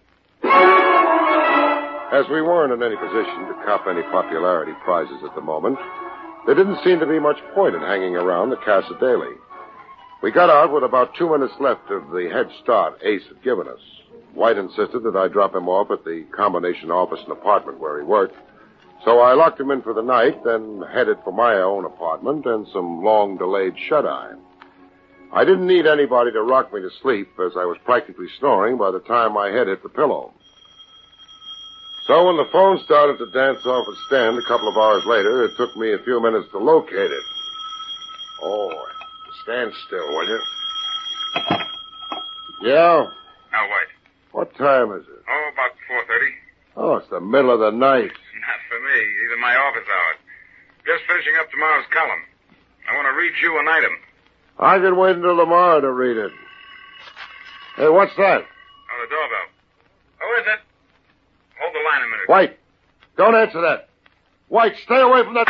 As 2.12 2.26
we 2.30 2.42
weren't 2.42 2.72
in 2.72 2.82
any 2.82 2.96
position 2.96 3.46
to 3.46 3.54
cop 3.64 3.86
any 3.86 4.02
popularity 4.02 4.72
prizes 4.84 5.22
at 5.24 5.34
the 5.34 5.40
moment, 5.40 5.78
there 6.46 6.54
didn't 6.54 6.82
seem 6.84 6.98
to 7.00 7.06
be 7.06 7.18
much 7.18 7.38
point 7.54 7.74
in 7.74 7.80
hanging 7.82 8.16
around 8.16 8.50
the 8.50 8.56
Casa 8.56 8.96
Daly. 9.00 9.34
We 10.22 10.30
got 10.30 10.50
out 10.50 10.72
with 10.72 10.84
about 10.84 11.14
two 11.16 11.30
minutes 11.30 11.54
left 11.60 11.90
of 11.90 12.10
the 12.10 12.28
head 12.32 12.48
start 12.62 12.98
Ace 13.02 13.22
had 13.28 13.42
given 13.42 13.68
us. 13.68 13.80
White 14.34 14.58
insisted 14.58 15.02
that 15.04 15.16
I 15.16 15.28
drop 15.28 15.54
him 15.54 15.68
off 15.68 15.90
at 15.90 16.04
the 16.04 16.24
combination 16.34 16.90
office 16.90 17.20
and 17.22 17.32
apartment 17.32 17.80
where 17.80 17.98
he 17.98 18.04
worked. 18.04 18.36
So 19.04 19.20
I 19.20 19.34
locked 19.34 19.58
him 19.58 19.70
in 19.70 19.82
for 19.82 19.94
the 19.94 20.02
night, 20.02 20.44
then 20.44 20.84
headed 20.92 21.18
for 21.24 21.32
my 21.32 21.54
own 21.54 21.84
apartment 21.84 22.46
and 22.46 22.66
some 22.72 23.02
long 23.02 23.38
delayed 23.38 23.74
shut 23.88 24.06
eye. 24.06 24.34
I 25.32 25.44
didn't 25.44 25.66
need 25.66 25.86
anybody 25.86 26.32
to 26.32 26.42
rock 26.42 26.72
me 26.72 26.80
to 26.80 26.90
sleep 27.02 27.38
as 27.38 27.52
I 27.56 27.64
was 27.64 27.78
practically 27.84 28.26
snoring 28.38 28.76
by 28.76 28.90
the 28.90 28.98
time 29.00 29.32
my 29.32 29.48
head 29.48 29.68
hit 29.68 29.82
the 29.82 29.88
pillow. 29.88 30.34
So 32.06 32.26
when 32.26 32.36
the 32.36 32.50
phone 32.50 32.80
started 32.84 33.18
to 33.18 33.30
dance 33.30 33.64
off 33.64 33.86
its 33.86 34.00
stand 34.08 34.36
a 34.38 34.42
couple 34.42 34.68
of 34.68 34.76
hours 34.76 35.04
later, 35.06 35.44
it 35.44 35.56
took 35.56 35.76
me 35.76 35.92
a 35.92 35.98
few 36.02 36.20
minutes 36.20 36.48
to 36.50 36.58
locate 36.58 37.10
it. 37.10 37.22
Oh, 38.42 38.74
stand 39.44 39.72
still, 39.86 40.08
will 40.08 40.26
you? 40.26 40.40
Yeah? 42.62 43.06
Now, 43.52 43.64
White. 43.70 43.92
What 44.32 44.54
time 44.56 44.92
is 44.92 45.06
it? 45.06 45.22
Oh, 45.30 45.50
about 45.52 45.70
4.30. 46.10 46.26
Oh, 46.76 46.96
it's 46.96 47.10
the 47.10 47.20
middle 47.20 47.52
of 47.54 47.60
the 47.60 47.70
night. 47.70 48.10
Not 48.10 48.60
for 48.68 48.80
me. 48.82 48.98
These 48.98 49.30
are 49.30 49.40
my 49.40 49.54
office 49.54 49.86
hours. 49.86 50.18
Just 50.86 51.06
finishing 51.06 51.34
up 51.38 51.50
tomorrow's 51.50 51.86
column. 51.92 52.24
I 52.90 52.96
want 52.96 53.06
to 53.06 53.14
read 53.14 53.32
you 53.42 53.58
an 53.60 53.68
item. 53.68 53.94
I 54.60 54.78
can 54.78 54.96
wait 54.96 55.16
until 55.16 55.38
tomorrow 55.38 55.80
to 55.80 55.90
read 55.90 56.18
it. 56.18 56.30
Hey, 57.76 57.88
what's 57.88 58.14
that? 58.16 58.42
Oh, 58.42 59.02
the 59.02 59.08
doorbell. 59.08 59.46
Who 60.20 60.40
is 60.40 60.46
it? 60.46 60.60
Hold 61.58 61.74
the 61.74 61.78
line 61.78 62.02
a 62.02 62.10
minute. 62.10 62.28
White, 62.28 62.58
don't 63.16 63.34
answer 63.34 63.60
that. 63.62 63.88
White, 64.48 64.74
stay 64.84 65.00
away 65.00 65.24
from 65.24 65.34
that. 65.34 65.48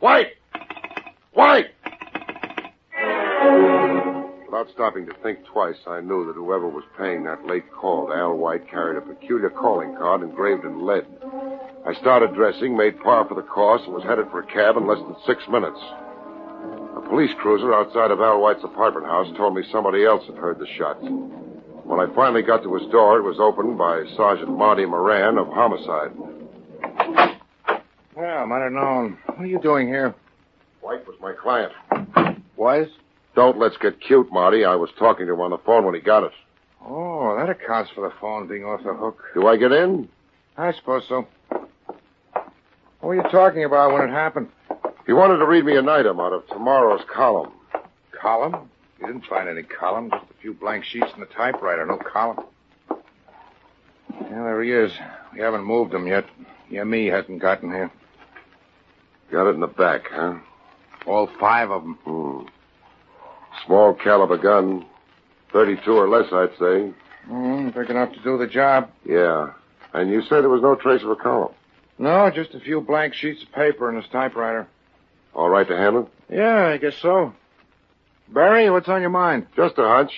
White! 0.00 0.32
White! 1.32 1.66
Without 4.46 4.68
stopping 4.74 5.06
to 5.06 5.14
think 5.22 5.44
twice, 5.46 5.76
I 5.86 6.00
knew 6.00 6.26
that 6.26 6.34
whoever 6.34 6.68
was 6.68 6.84
paying 6.98 7.24
that 7.24 7.46
late 7.46 7.70
call 7.72 8.08
to 8.08 8.14
Al 8.14 8.36
White 8.36 8.68
carried 8.68 8.98
a 8.98 9.00
peculiar 9.00 9.50
calling 9.50 9.94
card 9.96 10.22
engraved 10.22 10.64
in 10.64 10.84
lead. 10.84 11.06
I 11.90 11.94
started 11.94 12.36
dressing, 12.36 12.76
made 12.76 13.00
par 13.00 13.26
for 13.26 13.34
the 13.34 13.42
course, 13.42 13.82
and 13.84 13.92
was 13.92 14.04
headed 14.04 14.30
for 14.30 14.38
a 14.38 14.46
cab 14.46 14.76
in 14.76 14.86
less 14.86 15.00
than 15.00 15.16
six 15.26 15.42
minutes. 15.50 15.80
A 16.96 17.00
police 17.08 17.32
cruiser 17.40 17.74
outside 17.74 18.12
of 18.12 18.20
Al 18.20 18.40
White's 18.40 18.62
apartment 18.62 19.06
house 19.06 19.26
told 19.36 19.56
me 19.56 19.64
somebody 19.72 20.04
else 20.04 20.24
had 20.24 20.36
heard 20.36 20.60
the 20.60 20.68
shots. 20.78 21.00
When 21.02 21.98
I 21.98 22.06
finally 22.14 22.42
got 22.42 22.62
to 22.62 22.72
his 22.76 22.88
door, 22.92 23.18
it 23.18 23.22
was 23.22 23.40
opened 23.40 23.76
by 23.76 24.04
Sergeant 24.16 24.56
Marty 24.56 24.86
Moran 24.86 25.36
of 25.36 25.48
Homicide. 25.48 26.12
Well, 28.14 28.38
I 28.38 28.44
might 28.44 28.62
have 28.62 28.72
known. 28.72 29.18
What 29.26 29.40
are 29.40 29.46
you 29.46 29.58
doing 29.58 29.88
here? 29.88 30.14
White 30.82 31.04
was 31.08 31.16
my 31.20 31.32
client. 31.32 31.72
Was? 32.56 32.86
Don't 33.34 33.58
let's 33.58 33.78
get 33.78 34.00
cute, 34.00 34.30
Marty. 34.30 34.64
I 34.64 34.76
was 34.76 34.90
talking 34.96 35.26
to 35.26 35.32
him 35.32 35.40
on 35.40 35.50
the 35.50 35.58
phone 35.58 35.84
when 35.84 35.96
he 35.96 36.00
got 36.00 36.22
it. 36.22 36.32
Oh, 36.86 37.34
that 37.36 37.50
accounts 37.50 37.90
for 37.96 38.08
the 38.08 38.14
phone 38.20 38.46
being 38.46 38.64
off 38.64 38.84
the 38.84 38.94
hook. 38.94 39.20
Do 39.34 39.48
I 39.48 39.56
get 39.56 39.72
in? 39.72 40.08
I 40.56 40.72
suppose 40.72 41.02
so. 41.08 41.26
What 43.00 43.08
were 43.08 43.14
you 43.16 43.30
talking 43.30 43.64
about 43.64 43.92
when 43.92 44.02
it 44.02 44.12
happened? 44.12 44.48
He 45.06 45.12
wanted 45.14 45.38
to 45.38 45.46
read 45.46 45.64
me 45.64 45.76
an 45.76 45.88
item 45.88 46.20
out 46.20 46.32
of 46.34 46.46
tomorrow's 46.48 47.00
column. 47.12 47.52
Column? 48.12 48.68
You 49.00 49.06
didn't 49.06 49.24
find 49.24 49.48
any 49.48 49.62
column, 49.62 50.10
just 50.10 50.30
a 50.30 50.40
few 50.42 50.52
blank 50.52 50.84
sheets 50.84 51.06
in 51.14 51.20
the 51.20 51.26
typewriter, 51.26 51.86
no 51.86 51.96
column. 51.96 52.44
Yeah, 52.90 54.42
there 54.44 54.62
he 54.62 54.70
is. 54.70 54.92
We 55.32 55.40
haven't 55.40 55.64
moved 55.64 55.94
him 55.94 56.06
yet. 56.06 56.26
Yeah, 56.68 56.84
me 56.84 57.06
hasn't 57.06 57.40
gotten 57.40 57.70
here. 57.70 57.90
Got 59.32 59.48
it 59.48 59.54
in 59.54 59.60
the 59.60 59.66
back, 59.66 60.02
huh? 60.10 60.34
All 61.06 61.30
five 61.40 61.70
of 61.70 61.82
them. 61.82 61.94
Hmm. 62.04 62.46
Small 63.64 63.94
caliber 63.94 64.36
gun. 64.36 64.84
32 65.52 65.90
or 65.90 66.08
less, 66.08 66.30
I'd 66.32 66.56
say. 66.58 66.92
Mm, 67.28 67.74
big 67.74 67.88
enough 67.88 68.12
to 68.12 68.22
do 68.22 68.36
the 68.36 68.46
job. 68.46 68.90
Yeah. 69.04 69.52
And 69.94 70.10
you 70.10 70.20
say 70.22 70.40
there 70.40 70.48
was 70.48 70.62
no 70.62 70.74
trace 70.74 71.02
of 71.02 71.10
a 71.10 71.16
column. 71.16 71.54
No, 72.00 72.30
just 72.30 72.54
a 72.54 72.60
few 72.60 72.80
blank 72.80 73.12
sheets 73.12 73.42
of 73.42 73.52
paper 73.52 73.90
in 73.90 73.96
his 73.96 74.10
typewriter. 74.10 74.66
All 75.34 75.50
right 75.50 75.68
to 75.68 75.76
handle? 75.76 76.08
Yeah, 76.30 76.68
I 76.68 76.78
guess 76.78 76.94
so. 77.02 77.34
Barrie, 78.26 78.70
what's 78.70 78.88
on 78.88 79.02
your 79.02 79.10
mind? 79.10 79.46
Just 79.54 79.76
a 79.76 79.82
hunch. 79.86 80.10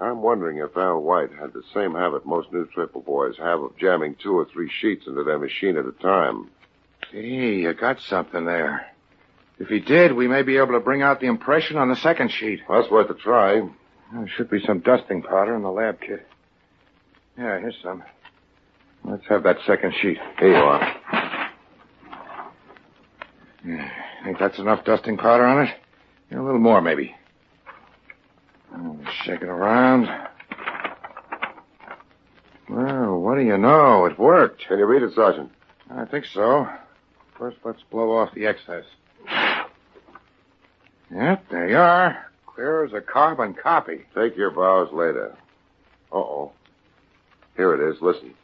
I'm 0.00 0.22
wondering 0.22 0.58
if 0.58 0.76
Al 0.76 1.00
White 1.00 1.32
had 1.32 1.52
the 1.52 1.64
same 1.74 1.94
habit 1.94 2.24
most 2.24 2.52
new 2.52 2.66
triple 2.66 3.00
boys 3.00 3.34
have 3.38 3.60
of 3.60 3.76
jamming 3.78 4.14
two 4.22 4.38
or 4.38 4.44
three 4.44 4.70
sheets 4.80 5.08
into 5.08 5.24
their 5.24 5.40
machine 5.40 5.76
at 5.76 5.86
a 5.86 5.92
time. 5.92 6.50
Gee, 7.10 7.62
you 7.62 7.74
got 7.74 7.98
something 8.00 8.44
there. 8.44 8.86
If 9.58 9.66
he 9.68 9.80
did, 9.80 10.12
we 10.12 10.28
may 10.28 10.42
be 10.42 10.56
able 10.58 10.74
to 10.74 10.80
bring 10.80 11.02
out 11.02 11.18
the 11.20 11.26
impression 11.26 11.76
on 11.76 11.88
the 11.88 11.96
second 11.96 12.30
sheet. 12.30 12.60
Well, 12.68 12.80
that's 12.80 12.92
worth 12.92 13.10
a 13.10 13.14
try. 13.14 13.60
There 14.12 14.28
should 14.36 14.50
be 14.50 14.64
some 14.64 14.80
dusting 14.80 15.22
powder 15.22 15.56
in 15.56 15.62
the 15.62 15.70
lab 15.70 16.00
kit. 16.00 16.26
Yeah, 17.36 17.58
here's 17.58 17.76
some. 17.82 18.04
Let's 19.04 19.24
have 19.28 19.42
that 19.42 19.58
second 19.66 19.94
sheet. 20.00 20.18
Here 20.38 20.50
you 20.50 20.62
are. 20.62 20.96
Yeah, 23.66 23.88
think 24.24 24.38
that's 24.38 24.58
enough 24.58 24.84
dusting 24.84 25.16
powder 25.16 25.44
on 25.44 25.66
it? 25.66 25.74
Yeah, 26.30 26.40
a 26.40 26.42
little 26.42 26.60
more, 26.60 26.80
maybe. 26.80 27.14
Shake 29.24 29.42
it 29.42 29.48
around. 29.48 30.08
Well, 32.68 33.20
what 33.20 33.36
do 33.36 33.42
you 33.42 33.56
know? 33.56 34.06
It 34.06 34.18
worked. 34.18 34.66
Can 34.66 34.78
you 34.78 34.86
read 34.86 35.02
it, 35.02 35.14
Sergeant? 35.14 35.50
I 35.90 36.04
think 36.06 36.24
so. 36.32 36.66
First, 37.38 37.58
let's 37.64 37.82
blow 37.90 38.16
off 38.16 38.34
the 38.34 38.46
excess. 38.46 38.84
Yep, 41.14 41.44
there 41.50 41.68
you 41.68 41.76
are. 41.76 42.26
Clear 42.46 42.84
as 42.84 42.92
a 42.92 43.00
carbon 43.00 43.54
copy. 43.54 44.04
Take 44.14 44.36
your 44.36 44.50
bows 44.50 44.92
later. 44.92 45.36
Uh-oh. 46.12 46.52
Here 47.56 47.74
it 47.74 47.92
is. 47.92 48.00
Listen. 48.00 48.34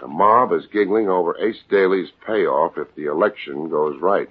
The 0.00 0.06
mob 0.06 0.52
is 0.52 0.66
giggling 0.72 1.08
over 1.08 1.36
Ace 1.38 1.60
Daly's 1.68 2.10
payoff 2.26 2.78
if 2.78 2.94
the 2.94 3.06
election 3.06 3.68
goes 3.68 4.00
right. 4.00 4.28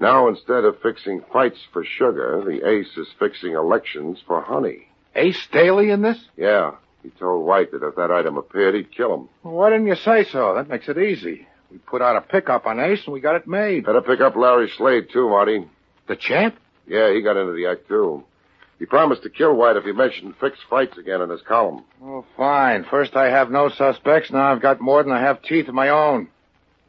Now, 0.00 0.28
instead 0.28 0.64
of 0.64 0.80
fixing 0.82 1.22
fights 1.32 1.58
for 1.72 1.84
sugar, 1.84 2.42
the 2.44 2.68
ace 2.68 2.96
is 2.96 3.08
fixing 3.18 3.52
elections 3.52 4.18
for 4.26 4.42
honey. 4.42 4.88
Ace 5.14 5.46
Daly 5.50 5.90
in 5.90 6.02
this? 6.02 6.18
Yeah. 6.36 6.72
He 7.02 7.10
told 7.10 7.46
White 7.46 7.70
that 7.70 7.82
if 7.82 7.94
that 7.94 8.10
item 8.10 8.36
appeared, 8.36 8.74
he'd 8.74 8.92
kill 8.94 9.14
him. 9.14 9.28
Well, 9.42 9.54
why 9.54 9.70
didn't 9.70 9.86
you 9.86 9.94
say 9.94 10.24
so? 10.24 10.54
That 10.54 10.68
makes 10.68 10.88
it 10.88 10.98
easy. 10.98 11.46
We 11.70 11.78
put 11.78 12.02
out 12.02 12.16
a 12.16 12.20
pickup 12.20 12.66
on 12.66 12.78
Ace 12.80 13.04
and 13.06 13.14
we 13.14 13.20
got 13.20 13.36
it 13.36 13.46
made. 13.46 13.86
Better 13.86 14.02
pick 14.02 14.20
up 14.20 14.36
Larry 14.36 14.70
Slade, 14.76 15.08
too, 15.12 15.28
Marty. 15.28 15.66
The 16.08 16.16
champ? 16.16 16.56
Yeah, 16.86 17.12
he 17.12 17.22
got 17.22 17.36
into 17.36 17.52
the 17.52 17.66
act, 17.66 17.88
too. 17.88 18.24
He 18.78 18.84
promised 18.84 19.22
to 19.22 19.30
kill 19.30 19.54
White 19.54 19.76
if 19.76 19.84
he 19.84 19.92
mentioned 19.92 20.34
fixed 20.38 20.62
fights 20.68 20.98
again 20.98 21.22
in 21.22 21.30
his 21.30 21.40
column. 21.42 21.84
Oh, 22.02 22.24
fine. 22.36 22.84
First 22.84 23.16
I 23.16 23.30
have 23.30 23.50
no 23.50 23.70
suspects, 23.70 24.30
now 24.30 24.52
I've 24.52 24.60
got 24.60 24.80
more 24.80 25.02
than 25.02 25.12
I 25.12 25.20
have 25.20 25.40
teeth 25.42 25.68
of 25.68 25.74
my 25.74 25.88
own. 25.88 26.28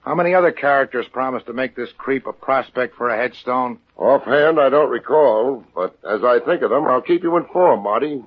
How 0.01 0.15
many 0.15 0.34
other 0.34 0.51
characters 0.51 1.06
promised 1.12 1.48
to 1.48 1.53
make 1.53 1.75
this 1.75 1.89
creep 1.98 2.27
a 2.27 2.34
prospect 2.34 2.96
for 2.96 3.10
a 3.10 3.17
headstone? 3.17 3.79
Offhand, 3.98 4.60
I 4.60 4.70
don't 4.70 4.89
recall, 4.89 5.63
but 5.75 5.98
as 6.10 6.24
I 6.24 6.39
think 6.46 6.62
of 6.62 6.70
them, 6.70 6.86
I'll 6.86 7.01
keep 7.01 7.24
you 7.24 7.36
informed, 7.38 7.84
Marty. 7.84 8.24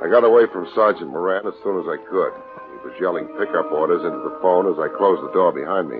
I 0.00 0.08
got 0.10 0.24
away 0.24 0.44
from 0.52 0.68
Sergeant 0.74 1.10
Moran 1.10 1.46
as 1.46 1.54
soon 1.62 1.80
as 1.80 1.86
I 1.86 1.96
could. 2.08 2.32
He 2.32 2.88
was 2.88 2.94
yelling 3.00 3.26
pickup 3.38 3.72
orders 3.72 4.02
into 4.02 4.18
the 4.18 4.38
phone 4.40 4.70
as 4.72 4.78
I 4.78 4.88
closed 4.96 5.22
the 5.22 5.32
door 5.32 5.52
behind 5.52 5.88
me. 5.88 5.98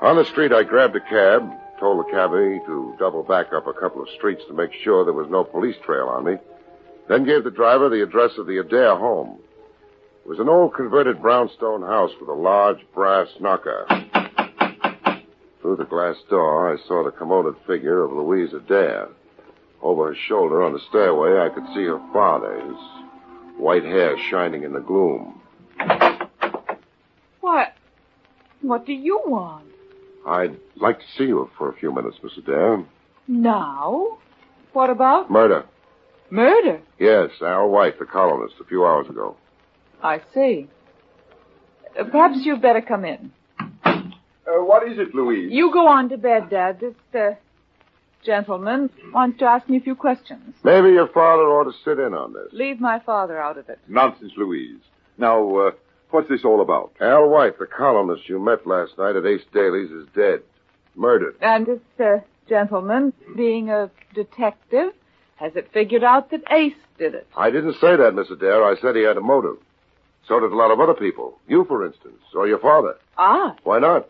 On 0.00 0.16
the 0.16 0.24
street, 0.24 0.52
I 0.52 0.62
grabbed 0.62 0.96
a 0.96 1.00
cab, 1.00 1.42
told 1.82 1.98
the 1.98 2.10
cabbie 2.12 2.60
to 2.64 2.94
double 2.96 3.24
back 3.24 3.52
up 3.52 3.66
a 3.66 3.72
couple 3.72 4.00
of 4.00 4.08
streets 4.16 4.40
to 4.46 4.54
make 4.54 4.70
sure 4.84 5.04
there 5.04 5.12
was 5.12 5.26
no 5.28 5.42
police 5.42 5.74
trail 5.84 6.06
on 6.06 6.24
me, 6.24 6.36
then 7.08 7.26
gave 7.26 7.42
the 7.42 7.50
driver 7.50 7.88
the 7.88 8.04
address 8.04 8.30
of 8.38 8.46
the 8.46 8.58
Adair 8.58 8.96
home. 8.96 9.36
It 10.24 10.28
was 10.28 10.38
an 10.38 10.48
old 10.48 10.74
converted 10.74 11.20
brownstone 11.20 11.82
house 11.82 12.12
with 12.20 12.28
a 12.28 12.32
large 12.32 12.78
brass 12.94 13.26
knocker. 13.40 13.84
Through 15.60 15.74
the 15.74 15.84
glass 15.84 16.14
door, 16.30 16.72
I 16.72 16.76
saw 16.86 17.02
the 17.02 17.10
commoded 17.10 17.56
figure 17.66 18.04
of 18.04 18.12
Louise 18.12 18.54
Adair. 18.54 19.08
Over 19.82 20.10
her 20.10 20.16
shoulder 20.28 20.62
on 20.62 20.72
the 20.74 20.80
stairway, 20.88 21.40
I 21.40 21.52
could 21.52 21.66
see 21.74 21.82
her 21.82 22.00
father, 22.12 22.60
his 22.60 23.58
white 23.58 23.82
hair 23.82 24.16
shining 24.30 24.62
in 24.62 24.72
the 24.72 24.78
gloom. 24.78 25.40
What? 27.40 27.74
What 28.60 28.86
do 28.86 28.92
you 28.92 29.20
want? 29.26 29.71
I'd 30.26 30.56
like 30.76 30.98
to 30.98 31.04
see 31.16 31.24
you 31.24 31.50
for 31.58 31.70
a 31.70 31.74
few 31.74 31.92
minutes, 31.94 32.16
Miss 32.22 32.32
Adair. 32.38 32.84
Now? 33.26 34.18
What 34.72 34.90
about 34.90 35.30
Murder. 35.30 35.64
murder? 36.30 36.80
Yes, 36.98 37.30
Al 37.42 37.68
White, 37.68 37.98
the 37.98 38.06
colonist, 38.06 38.54
a 38.60 38.64
few 38.64 38.84
hours 38.84 39.08
ago. 39.08 39.36
I 40.02 40.20
see. 40.32 40.68
Uh, 41.98 42.04
perhaps 42.04 42.38
you'd 42.42 42.62
better 42.62 42.80
come 42.80 43.04
in. 43.04 43.32
Uh, 43.84 44.64
what 44.64 44.88
is 44.90 44.98
it, 44.98 45.14
Louise? 45.14 45.50
You 45.52 45.70
go 45.72 45.86
on 45.86 46.08
to 46.08 46.16
bed, 46.16 46.50
Dad. 46.50 46.80
This, 46.80 46.94
uh, 47.14 47.34
gentleman 48.24 48.88
wants 49.12 49.38
to 49.40 49.44
ask 49.44 49.68
me 49.68 49.76
a 49.76 49.80
few 49.80 49.94
questions. 49.94 50.54
Maybe 50.62 50.90
your 50.90 51.08
father 51.08 51.42
ought 51.42 51.64
to 51.64 51.76
sit 51.84 51.98
in 51.98 52.14
on 52.14 52.32
this. 52.32 52.48
Leave 52.52 52.80
my 52.80 53.00
father 53.00 53.40
out 53.40 53.58
of 53.58 53.68
it. 53.68 53.78
Nonsense, 53.88 54.32
Louise. 54.36 54.80
Now, 55.18 55.56
uh, 55.56 55.70
what's 56.12 56.28
this 56.28 56.44
all 56.44 56.60
about? 56.60 56.92
Al 57.00 57.28
White, 57.28 57.58
the 57.58 57.66
columnist 57.66 58.28
you 58.28 58.38
met 58.38 58.66
last 58.66 58.96
night 58.98 59.16
at 59.16 59.26
Ace 59.26 59.42
Daly's, 59.52 59.90
is 59.90 60.06
dead. 60.14 60.40
Murdered. 60.94 61.36
And 61.40 61.66
this, 61.66 61.80
uh, 61.98 62.18
gentleman, 62.48 63.12
being 63.34 63.70
a 63.70 63.90
detective, 64.14 64.92
has 65.36 65.56
it 65.56 65.70
figured 65.72 66.04
out 66.04 66.30
that 66.30 66.42
Ace 66.50 66.74
did 66.98 67.14
it. 67.14 67.26
I 67.36 67.50
didn't 67.50 67.74
say 67.80 67.96
that, 67.96 68.14
Miss 68.14 68.30
Adair. 68.30 68.62
I 68.64 68.76
said 68.80 68.94
he 68.94 69.02
had 69.02 69.16
a 69.16 69.20
motive. 69.22 69.56
So 70.28 70.38
did 70.38 70.52
a 70.52 70.56
lot 70.56 70.70
of 70.70 70.78
other 70.80 70.94
people. 70.94 71.38
You, 71.48 71.64
for 71.64 71.84
instance, 71.84 72.20
or 72.34 72.46
your 72.46 72.58
father. 72.58 72.96
Ah, 73.18 73.56
Why 73.64 73.78
not? 73.78 74.08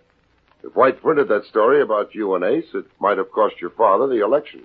If 0.62 0.76
White 0.76 1.00
printed 1.02 1.28
that 1.28 1.44
story 1.46 1.80
about 1.82 2.14
you 2.14 2.34
and 2.34 2.44
Ace, 2.44 2.66
it 2.74 2.84
might 3.00 3.18
have 3.18 3.32
cost 3.32 3.60
your 3.60 3.70
father 3.70 4.06
the 4.06 4.22
election. 4.22 4.64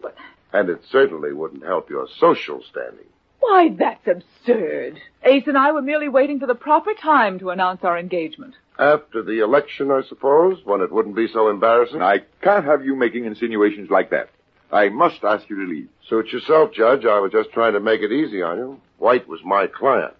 And 0.53 0.69
it 0.69 0.81
certainly 0.91 1.33
wouldn't 1.33 1.63
help 1.63 1.89
your 1.89 2.07
social 2.19 2.61
standing. 2.69 3.05
Why, 3.39 3.69
that's 3.77 4.07
absurd. 4.07 4.99
Ace 5.23 5.43
and 5.47 5.57
I 5.57 5.71
were 5.71 5.81
merely 5.81 6.09
waiting 6.09 6.39
for 6.39 6.47
the 6.47 6.55
proper 6.55 6.93
time 6.93 7.39
to 7.39 7.49
announce 7.49 7.83
our 7.83 7.97
engagement. 7.97 8.55
After 8.79 9.23
the 9.23 9.43
election, 9.43 9.89
I 9.91 10.01
suppose, 10.07 10.59
when 10.63 10.81
it 10.81 10.91
wouldn't 10.91 11.15
be 11.15 11.27
so 11.27 11.49
embarrassing. 11.49 12.01
I 12.01 12.19
can't 12.41 12.65
have 12.65 12.85
you 12.85 12.95
making 12.95 13.25
insinuations 13.25 13.89
like 13.89 14.11
that. 14.11 14.29
I 14.71 14.89
must 14.89 15.23
ask 15.23 15.49
you 15.49 15.65
to 15.65 15.71
leave. 15.71 15.89
Suit 16.09 16.27
yourself, 16.27 16.73
Judge. 16.73 17.05
I 17.05 17.19
was 17.19 17.31
just 17.31 17.51
trying 17.51 17.73
to 17.73 17.79
make 17.79 18.01
it 18.01 18.11
easy 18.11 18.41
on 18.41 18.57
you. 18.57 18.81
White 18.97 19.27
was 19.27 19.39
my 19.43 19.67
client. 19.67 20.13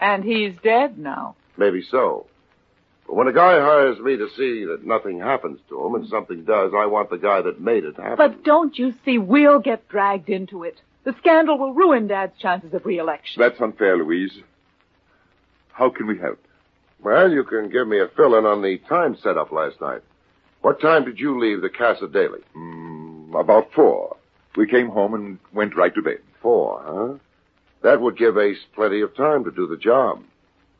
And 0.00 0.24
he's 0.24 0.54
dead 0.62 0.98
now. 0.98 1.36
Maybe 1.56 1.82
so. 1.90 2.26
But 3.06 3.16
when 3.16 3.28
a 3.28 3.32
guy 3.32 3.58
hires 3.58 3.98
me 4.00 4.16
to 4.16 4.28
see 4.36 4.64
that 4.66 4.84
nothing 4.84 5.18
happens 5.18 5.60
to 5.68 5.84
him 5.84 5.94
and 5.94 6.08
something 6.08 6.44
does, 6.44 6.72
I 6.76 6.86
want 6.86 7.10
the 7.10 7.16
guy 7.16 7.40
that 7.40 7.60
made 7.60 7.84
it 7.84 7.96
happen. 7.96 8.16
But 8.16 8.44
don't 8.44 8.76
you 8.78 8.92
see, 9.04 9.18
we'll 9.18 9.60
get 9.60 9.88
dragged 9.88 10.28
into 10.28 10.64
it. 10.64 10.80
The 11.08 11.14
scandal 11.20 11.56
will 11.56 11.72
ruin 11.72 12.06
Dad's 12.06 12.36
chances 12.38 12.74
of 12.74 12.84
re-election. 12.84 13.40
That's 13.40 13.58
unfair, 13.62 13.96
Louise. 13.96 14.42
How 15.72 15.88
can 15.88 16.06
we 16.06 16.18
help? 16.18 16.38
Well, 17.02 17.32
you 17.32 17.44
can 17.44 17.70
give 17.70 17.88
me 17.88 17.98
a 17.98 18.08
fill-in 18.08 18.44
on 18.44 18.60
the 18.60 18.76
time 18.90 19.16
setup 19.22 19.50
last 19.50 19.80
night. 19.80 20.02
What 20.60 20.82
time 20.82 21.06
did 21.06 21.18
you 21.18 21.40
leave 21.40 21.62
the 21.62 21.70
Casa 21.70 22.08
Daly? 22.08 22.40
Mm, 22.54 23.40
about 23.40 23.72
four. 23.72 24.18
We 24.54 24.66
came 24.66 24.90
home 24.90 25.14
and 25.14 25.38
went 25.54 25.76
right 25.76 25.94
to 25.94 26.02
bed. 26.02 26.18
Four, 26.42 26.82
huh? 26.84 27.14
That 27.82 28.02
would 28.02 28.18
give 28.18 28.36
Ace 28.36 28.58
plenty 28.74 29.00
of 29.00 29.16
time 29.16 29.44
to 29.44 29.50
do 29.50 29.66
the 29.66 29.78
job. 29.78 30.22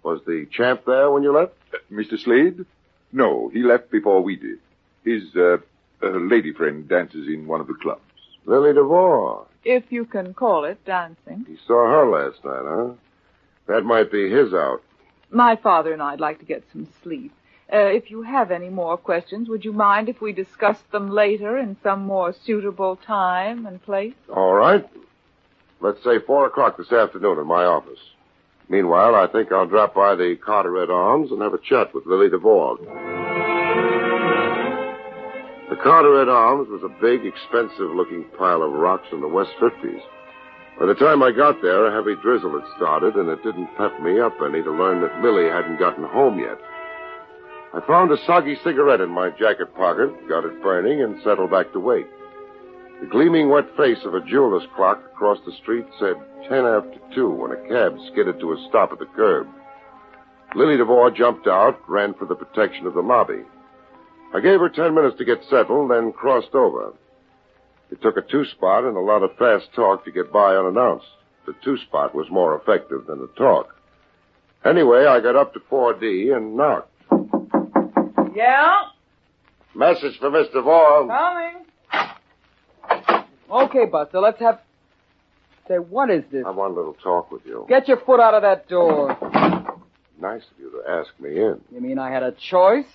Was 0.03 0.21
the 0.27 0.47
champ 0.53 0.83
there 0.85 1.11
when 1.11 1.23
you 1.23 1.33
left? 1.33 1.55
Uh, 1.73 1.79
Mr. 1.91 2.23
Slade? 2.23 2.67
No, 3.15 3.49
he 3.49 3.63
left 3.63 3.91
before 3.91 4.21
we 4.21 4.37
did. 4.37 4.59
His 5.07 5.23
uh, 5.35 5.57
uh, 6.03 6.19
lady 6.19 6.53
friend 6.53 6.87
dances 6.87 7.29
in 7.29 7.47
one 7.47 7.63
of 7.63 7.67
the 7.67 7.79
clubs. 7.81 8.03
Lily 8.45 8.75
DeVore. 8.75 9.48
If 9.65 9.91
you 9.91 10.05
can 10.05 10.35
call 10.35 10.65
it 10.65 10.85
dancing. 10.85 11.45
He 11.47 11.57
saw 11.67 11.87
her 11.87 12.09
last 12.09 12.45
night, 12.45 12.63
huh? 12.65 12.93
That 13.67 13.85
might 13.85 14.11
be 14.11 14.31
his 14.31 14.55
out. 14.55 14.83
My 15.31 15.57
father 15.57 15.93
and 15.93 16.03
I'd 16.03 16.21
like 16.21 16.39
to 16.39 16.47
get 16.47 16.65
some 16.73 16.89
sleep. 17.03 17.33
Uh, 17.71 17.77
if 17.77 18.11
you 18.11 18.23
have 18.23 18.51
any 18.51 18.71
more 18.71 18.97
questions, 18.97 19.49
would 19.49 19.65
you 19.65 19.75
mind 19.75 20.09
if 20.09 20.23
we 20.23 20.33
discussed 20.33 20.91
them 20.91 21.11
later 21.11 21.59
in 21.59 21.77
some 21.83 22.01
more 22.01 22.35
suitable 22.47 22.97
time 22.97 23.67
and 23.67 23.83
place? 23.83 24.15
All 24.35 24.55
right. 24.55 24.89
Let's 25.81 26.03
say 26.03 26.19
four 26.27 26.47
o'clock 26.47 26.79
this 26.79 26.91
afternoon 26.91 27.39
in 27.39 27.47
my 27.47 27.65
office. 27.65 27.99
Meanwhile, 28.71 29.15
I 29.15 29.27
think 29.27 29.53
I'll 29.53 29.67
drop 29.67 29.95
by 29.95 30.15
the 30.15 30.37
Carteret 30.37 30.91
Arms 30.91 31.31
and 31.31 31.43
have 31.43 31.55
a 31.55 31.59
chat 31.59 31.95
with 31.95 32.07
Lily 32.07 32.31
DeVore. 32.31 32.79
Carteret 35.83 36.29
Arms 36.29 36.69
was 36.69 36.83
a 36.83 37.01
big, 37.01 37.25
expensive-looking 37.25 38.25
pile 38.37 38.63
of 38.63 38.73
rocks 38.73 39.07
in 39.13 39.21
the 39.21 39.29
West 39.29 39.53
50s. 39.61 40.03
By 40.79 40.87
the 40.87 40.95
time 40.95 41.23
I 41.23 41.31
got 41.31 41.63
there, 41.63 41.87
a 41.87 41.95
heavy 41.95 42.17
drizzle 42.21 42.59
had 42.59 42.69
started, 42.77 43.15
and 43.15 43.29
it 43.29 43.43
didn't 43.45 43.77
pep 43.77 43.95
me 44.01 44.19
up 44.19 44.35
any 44.43 44.63
to 44.63 44.73
learn 44.73 45.01
that 45.03 45.23
Lily 45.23 45.49
hadn't 45.49 45.79
gotten 45.79 46.03
home 46.03 46.41
yet. 46.41 46.59
I 47.75 47.81
found 47.87 48.11
a 48.11 48.25
soggy 48.27 48.57
cigarette 48.65 49.01
in 49.01 49.11
my 49.11 49.31
jacket 49.31 49.73
pocket, 49.77 50.11
got 50.29 50.45
it 50.45 50.61
burning, 50.63 51.03
and 51.03 51.23
settled 51.23 51.53
back 51.53 51.73
to 51.73 51.81
wait. 51.81 52.07
The 53.01 53.07
gleaming 53.07 53.49
wet 53.49 53.67
face 53.77 54.03
of 54.05 54.15
a 54.15 54.25
jeweler's 54.25 54.67
clock 54.75 54.99
across 55.15 55.39
the 55.47 55.53
street 55.63 55.87
said 56.01 56.17
ten 56.49 56.67
after 56.67 56.99
two 57.15 57.31
when 57.31 57.53
a 57.53 57.69
cab 57.69 57.97
skidded 58.11 58.41
to 58.41 58.53
a 58.53 58.67
stop 58.69 58.91
at 58.91 58.99
the 58.99 59.07
curb. 59.15 59.47
Lily 60.57 60.77
DeVore 60.77 61.13
jumped 61.13 61.47
out, 61.47 61.79
ran 61.89 62.15
for 62.15 62.27
the 62.27 62.35
protection 62.35 62.87
of 62.87 62.95
the 62.95 63.01
lobby. 63.01 63.45
I 64.35 64.41
gave 64.41 64.61
her 64.61 64.69
ten 64.69 64.95
minutes 64.95 65.17
to 65.19 65.25
get 65.25 65.39
settled, 65.49 65.91
then 65.91 66.13
crossed 66.13 66.55
over. 66.55 66.93
It 67.91 68.03
took 68.03 68.17
a 68.17 68.23
two-spot 68.23 68.85
and 68.85 68.97
a 68.97 69.01
lot 69.01 69.23
of 69.23 69.37
fast 69.37 69.73
talk 69.75 70.05
to 70.05 70.11
get 70.13 70.33
by 70.33 70.55
unannounced. 70.57 71.07
The 71.47 71.55
two-spot 71.65 72.15
was 72.15 72.27
more 72.31 72.55
effective 72.57 73.07
than 73.07 73.21
the 73.21 73.31
talk. 73.39 73.75
Anyway, 74.65 75.07
I 75.07 75.21
got 75.21 75.37
up 75.37 75.55
to 75.55 75.61
4D 75.61 76.37
and 76.37 76.57
knocked. 76.57 76.91
Yeah? 78.35 78.83
Message 79.75 80.19
for 80.19 80.31
Mr. 80.31 80.63
Vaughn. 80.63 81.09
Coming. 81.09 81.65
Okay, 83.51 83.87
Buster, 83.87 84.21
let's 84.21 84.39
have. 84.41 84.61
Say, 85.69 85.77
what 85.77 86.11
is 86.11 86.25
this? 86.31 86.45
I 86.47 86.51
want 86.51 86.73
a 86.73 86.77
little 86.77 86.95
talk 86.95 87.31
with 87.31 87.47
you. 87.47 87.65
Get 87.69 87.89
your 87.89 87.99
foot 87.99 88.21
out 88.21 88.35
of 88.35 88.43
that 88.43 88.69
door. 88.69 89.17
Nice 90.21 90.43
of 90.43 90.59
you 90.59 90.71
to 90.71 90.91
ask 90.91 91.09
me 91.21 91.39
in. 91.39 91.61
You 91.73 91.81
mean 91.81 91.99
I 91.99 92.11
had 92.11 92.23
a 92.23 92.33
choice? 92.33 92.87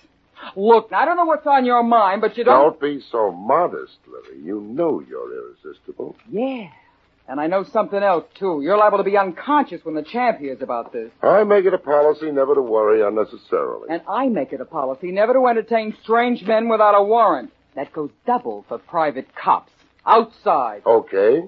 Look, 0.56 0.92
I 0.92 1.04
don't 1.04 1.16
know 1.16 1.24
what's 1.24 1.46
on 1.46 1.64
your 1.64 1.82
mind, 1.82 2.20
but 2.20 2.36
you 2.36 2.44
don't. 2.44 2.80
Don't 2.80 2.80
be 2.80 3.04
so 3.10 3.32
modest, 3.32 3.98
Lily. 4.06 4.42
You 4.42 4.60
know 4.60 5.02
you're 5.08 5.32
irresistible. 5.34 6.16
Yeah. 6.30 6.68
And 7.26 7.40
I 7.40 7.46
know 7.46 7.64
something 7.64 8.02
else, 8.02 8.24
too. 8.38 8.60
You're 8.62 8.76
liable 8.76 8.98
to 8.98 9.04
be 9.04 9.16
unconscious 9.16 9.80
when 9.82 9.94
the 9.94 10.02
champ 10.02 10.38
hears 10.40 10.60
about 10.60 10.92
this. 10.92 11.10
I 11.22 11.42
make 11.44 11.64
it 11.64 11.72
a 11.72 11.78
policy 11.78 12.30
never 12.30 12.54
to 12.54 12.60
worry 12.60 13.02
unnecessarily. 13.02 13.88
And 13.88 14.02
I 14.06 14.28
make 14.28 14.52
it 14.52 14.60
a 14.60 14.66
policy 14.66 15.10
never 15.10 15.32
to 15.32 15.46
entertain 15.46 15.96
strange 16.02 16.42
men 16.42 16.68
without 16.68 16.92
a 16.94 17.02
warrant. 17.02 17.50
That 17.76 17.92
goes 17.92 18.10
double 18.26 18.64
for 18.68 18.78
private 18.78 19.34
cops. 19.34 19.72
Outside. 20.06 20.82
Okay. 20.84 21.44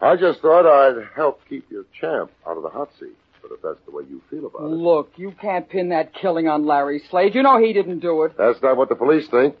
I 0.00 0.16
just 0.16 0.40
thought 0.40 0.66
I'd 0.66 1.08
help 1.14 1.40
keep 1.48 1.70
your 1.70 1.84
champ 2.00 2.30
out 2.46 2.56
of 2.56 2.62
the 2.62 2.70
hot 2.70 2.88
seat. 2.98 3.16
But 3.48 3.54
if 3.54 3.62
that's 3.62 3.78
the 3.86 3.92
way 3.92 4.02
you 4.08 4.20
feel 4.28 4.46
about 4.46 4.62
it. 4.62 4.74
Look, 4.74 5.12
you 5.16 5.32
can't 5.40 5.68
pin 5.68 5.90
that 5.90 6.12
killing 6.14 6.48
on 6.48 6.66
Larry 6.66 7.00
Slade. 7.10 7.34
You 7.34 7.42
know 7.42 7.58
he 7.62 7.72
didn't 7.72 8.00
do 8.00 8.24
it. 8.24 8.36
That's 8.36 8.60
not 8.60 8.76
what 8.76 8.88
the 8.88 8.96
police 8.96 9.28
think. 9.28 9.54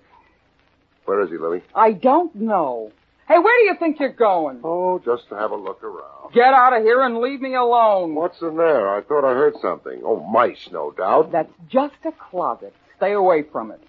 Where 1.04 1.20
is 1.22 1.30
he, 1.30 1.36
Lily? 1.36 1.62
I 1.74 1.92
don't 1.92 2.34
know. 2.34 2.90
Hey, 3.28 3.38
where 3.38 3.56
do 3.60 3.64
you 3.64 3.76
think 3.78 4.00
you're 4.00 4.12
going? 4.12 4.60
Oh, 4.64 5.00
just 5.04 5.28
to 5.28 5.36
have 5.36 5.52
a 5.52 5.56
look 5.56 5.84
around. 5.84 6.32
Get 6.32 6.52
out 6.52 6.76
of 6.76 6.82
here 6.82 7.02
and 7.02 7.18
leave 7.18 7.40
me 7.40 7.54
alone. 7.54 8.14
What's 8.16 8.40
in 8.40 8.56
there? 8.56 8.88
I 8.88 9.02
thought 9.02 9.24
I 9.24 9.34
heard 9.34 9.54
something. 9.62 10.02
Oh, 10.04 10.20
mice, 10.20 10.68
no 10.72 10.90
doubt. 10.90 11.30
That's 11.30 11.52
just 11.68 11.94
a 12.04 12.12
closet. 12.12 12.74
Stay 12.96 13.12
away 13.12 13.44
from 13.52 13.70
it. 13.70 13.80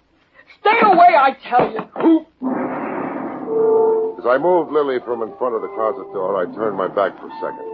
Stay 0.60 0.78
away, 0.80 1.16
I 1.16 1.36
tell 1.48 1.72
you. 1.72 2.26
As 4.18 4.26
I 4.26 4.38
moved 4.38 4.70
Lily 4.72 4.98
from 5.04 5.22
in 5.22 5.36
front 5.38 5.54
of 5.56 5.62
the 5.62 5.68
closet 5.68 6.12
door, 6.12 6.36
I 6.36 6.44
turned 6.54 6.76
my 6.76 6.88
back 6.88 7.18
for 7.18 7.26
a 7.26 7.40
second. 7.40 7.64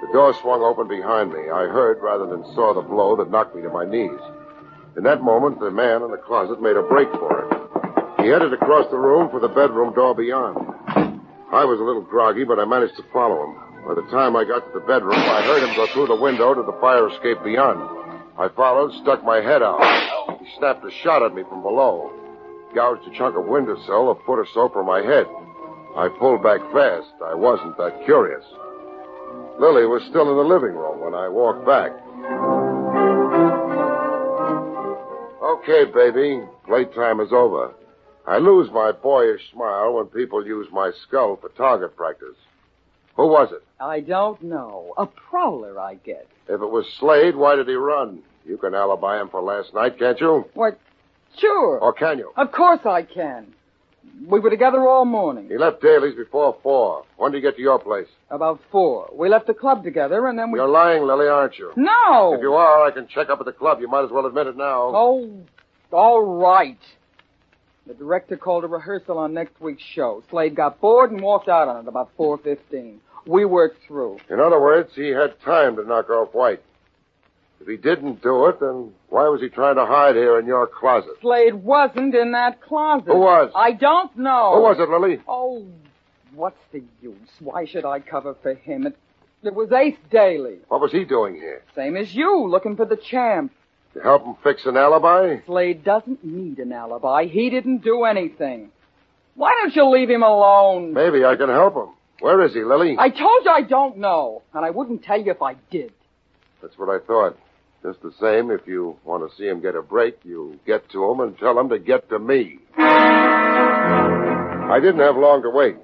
The 0.00 0.12
door 0.12 0.32
swung 0.34 0.62
open 0.62 0.86
behind 0.86 1.32
me. 1.32 1.50
I 1.50 1.66
heard 1.66 1.98
rather 2.00 2.26
than 2.26 2.44
saw 2.54 2.72
the 2.72 2.82
blow 2.82 3.16
that 3.16 3.30
knocked 3.30 3.56
me 3.56 3.62
to 3.62 3.68
my 3.68 3.84
knees. 3.84 4.20
In 4.96 5.02
that 5.04 5.22
moment, 5.22 5.60
the 5.60 5.70
man 5.70 6.02
in 6.02 6.10
the 6.10 6.22
closet 6.22 6.62
made 6.62 6.76
a 6.76 6.82
break 6.82 7.10
for 7.12 7.44
it. 7.44 8.22
He 8.22 8.28
headed 8.28 8.52
across 8.52 8.90
the 8.90 8.98
room 8.98 9.30
for 9.30 9.40
the 9.40 9.48
bedroom 9.48 9.94
door 9.94 10.14
beyond. 10.14 10.56
I 11.50 11.64
was 11.64 11.80
a 11.80 11.82
little 11.82 12.02
groggy, 12.02 12.44
but 12.44 12.58
I 12.58 12.64
managed 12.64 12.96
to 12.96 13.04
follow 13.12 13.46
him. 13.46 13.54
By 13.86 13.94
the 13.94 14.06
time 14.10 14.36
I 14.36 14.44
got 14.44 14.66
to 14.66 14.72
the 14.78 14.86
bedroom, 14.86 15.18
I 15.18 15.42
heard 15.42 15.62
him 15.62 15.74
go 15.74 15.86
through 15.86 16.08
the 16.08 16.20
window 16.20 16.54
to 16.54 16.62
the 16.62 16.76
fire 16.80 17.08
escape 17.08 17.42
beyond. 17.42 17.80
I 18.38 18.48
followed, 18.54 18.92
stuck 19.02 19.24
my 19.24 19.40
head 19.40 19.62
out. 19.62 19.80
He 20.38 20.46
snapped 20.58 20.84
a 20.84 20.90
shot 21.02 21.22
at 21.22 21.34
me 21.34 21.42
from 21.48 21.62
below, 21.62 22.12
gouged 22.74 23.06
a 23.08 23.16
chunk 23.16 23.36
of 23.36 23.46
windowsill 23.46 24.10
a 24.10 24.14
foot 24.26 24.38
or 24.38 24.46
so 24.54 24.68
from 24.68 24.86
my 24.86 25.00
head. 25.00 25.26
I 25.96 26.08
pulled 26.20 26.42
back 26.42 26.60
fast. 26.70 27.10
I 27.24 27.34
wasn't 27.34 27.76
that 27.78 28.04
curious. 28.04 28.44
Lily 29.58 29.86
was 29.86 30.02
still 30.08 30.30
in 30.30 30.36
the 30.36 30.54
living 30.54 30.74
room 30.76 31.00
when 31.00 31.14
I 31.14 31.28
walked 31.28 31.66
back. 31.66 31.90
Okay, 35.42 35.84
baby. 35.92 36.42
Playtime 36.64 37.20
is 37.20 37.32
over. 37.32 37.72
I 38.26 38.38
lose 38.38 38.70
my 38.72 38.92
boyish 38.92 39.40
smile 39.52 39.94
when 39.94 40.06
people 40.06 40.46
use 40.46 40.68
my 40.70 40.92
skull 41.06 41.36
for 41.36 41.48
target 41.50 41.96
practice. 41.96 42.36
Who 43.16 43.26
was 43.26 43.50
it? 43.52 43.64
I 43.80 44.00
don't 44.00 44.40
know. 44.42 44.92
A 44.96 45.06
prowler, 45.06 45.78
I 45.80 45.94
guess. 45.96 46.24
If 46.48 46.60
it 46.60 46.70
was 46.70 46.84
Slade, 47.00 47.34
why 47.34 47.56
did 47.56 47.66
he 47.66 47.74
run? 47.74 48.22
You 48.46 48.58
can 48.58 48.74
alibi 48.74 49.20
him 49.20 49.28
for 49.28 49.42
last 49.42 49.74
night, 49.74 49.98
can't 49.98 50.20
you? 50.20 50.44
What? 50.54 50.78
Sure. 51.38 51.78
Or 51.78 51.92
can 51.92 52.18
you? 52.18 52.32
Of 52.36 52.52
course 52.52 52.80
I 52.84 53.02
can. 53.02 53.54
We 54.26 54.40
were 54.40 54.50
together 54.50 54.86
all 54.86 55.04
morning. 55.04 55.48
He 55.48 55.56
left 55.56 55.80
Daly's 55.80 56.14
before 56.14 56.56
four. 56.62 57.04
When 57.16 57.32
did 57.32 57.38
he 57.38 57.42
get 57.42 57.56
to 57.56 57.62
your 57.62 57.78
place? 57.78 58.08
About 58.30 58.60
four. 58.70 59.10
We 59.12 59.28
left 59.28 59.46
the 59.46 59.54
club 59.54 59.84
together 59.84 60.26
and 60.26 60.38
then 60.38 60.50
we. 60.50 60.58
You're 60.58 60.68
lying, 60.68 61.02
Lily, 61.04 61.28
aren't 61.28 61.58
you? 61.58 61.72
No! 61.76 62.34
If 62.34 62.40
you 62.40 62.52
are, 62.54 62.86
I 62.86 62.90
can 62.90 63.06
check 63.08 63.30
up 63.30 63.40
at 63.40 63.46
the 63.46 63.52
club. 63.52 63.80
You 63.80 63.88
might 63.88 64.04
as 64.04 64.10
well 64.10 64.26
admit 64.26 64.46
it 64.46 64.56
now. 64.56 64.92
Oh, 64.94 65.30
all 65.92 66.22
right. 66.22 66.78
The 67.86 67.94
director 67.94 68.36
called 68.36 68.64
a 68.64 68.66
rehearsal 68.66 69.16
on 69.16 69.32
next 69.32 69.58
week's 69.60 69.82
show. 69.82 70.22
Slade 70.28 70.54
got 70.54 70.78
bored 70.80 71.10
and 71.10 71.22
walked 71.22 71.48
out 71.48 71.68
on 71.68 71.84
it 71.84 71.88
about 71.88 72.10
4.15. 72.18 72.98
We 73.26 73.46
worked 73.46 73.82
through. 73.86 74.18
In 74.28 74.40
other 74.40 74.60
words, 74.60 74.90
he 74.94 75.08
had 75.08 75.40
time 75.42 75.76
to 75.76 75.84
knock 75.84 76.10
off 76.10 76.34
White. 76.34 76.62
If 77.60 77.66
he 77.66 77.76
didn't 77.76 78.22
do 78.22 78.46
it, 78.46 78.60
then 78.60 78.92
why 79.08 79.28
was 79.28 79.40
he 79.40 79.48
trying 79.48 79.76
to 79.76 79.84
hide 79.86 80.14
here 80.14 80.38
in 80.38 80.46
your 80.46 80.66
closet? 80.66 81.10
Slade 81.20 81.54
wasn't 81.54 82.14
in 82.14 82.32
that 82.32 82.60
closet. 82.60 83.06
Who 83.06 83.18
was? 83.18 83.50
I 83.54 83.72
don't 83.72 84.16
know. 84.16 84.54
Who 84.54 84.62
was 84.62 84.78
it, 84.78 84.88
Lily? 84.88 85.20
Oh, 85.26 85.66
what's 86.34 86.60
the 86.72 86.82
use? 87.02 87.16
Why 87.40 87.64
should 87.66 87.84
I 87.84 88.00
cover 88.00 88.36
for 88.42 88.54
him? 88.54 88.86
It, 88.86 88.96
it 89.42 89.54
was 89.54 89.72
Ace 89.72 89.96
Daly. 90.10 90.58
What 90.68 90.80
was 90.80 90.92
he 90.92 91.04
doing 91.04 91.34
here? 91.34 91.62
Same 91.74 91.96
as 91.96 92.14
you, 92.14 92.46
looking 92.48 92.76
for 92.76 92.86
the 92.86 92.96
champ. 92.96 93.52
To 93.94 94.00
help 94.00 94.24
him 94.24 94.36
fix 94.44 94.64
an 94.66 94.76
alibi? 94.76 95.38
Slade 95.46 95.82
doesn't 95.82 96.24
need 96.24 96.58
an 96.58 96.72
alibi. 96.72 97.24
He 97.26 97.50
didn't 97.50 97.78
do 97.78 98.04
anything. 98.04 98.70
Why 99.34 99.52
don't 99.60 99.74
you 99.74 99.88
leave 99.90 100.10
him 100.10 100.22
alone? 100.22 100.92
Maybe 100.94 101.24
I 101.24 101.36
can 101.36 101.48
help 101.48 101.74
him. 101.74 101.94
Where 102.20 102.42
is 102.42 102.52
he, 102.54 102.62
Lily? 102.62 102.96
I 102.98 103.08
told 103.10 103.44
you 103.44 103.50
I 103.50 103.62
don't 103.62 103.98
know, 103.98 104.42
and 104.52 104.64
I 104.64 104.70
wouldn't 104.70 105.04
tell 105.04 105.20
you 105.20 105.30
if 105.30 105.42
I 105.42 105.54
did. 105.70 105.92
That's 106.60 106.76
what 106.76 106.88
I 106.88 107.04
thought. 107.04 107.36
Just 107.82 108.02
the 108.02 108.12
same, 108.20 108.50
if 108.50 108.66
you 108.66 108.96
want 109.04 109.28
to 109.28 109.36
see 109.36 109.46
him 109.46 109.60
get 109.60 109.76
a 109.76 109.82
break, 109.82 110.18
you 110.24 110.58
get 110.66 110.90
to 110.90 111.10
him 111.10 111.20
and 111.20 111.38
tell 111.38 111.58
him 111.58 111.68
to 111.68 111.78
get 111.78 112.08
to 112.08 112.18
me. 112.18 112.58
I 114.68 114.78
didn't 114.80 115.00
have 115.00 115.16
long 115.16 115.42
to 115.42 115.50
wait. 115.50 115.76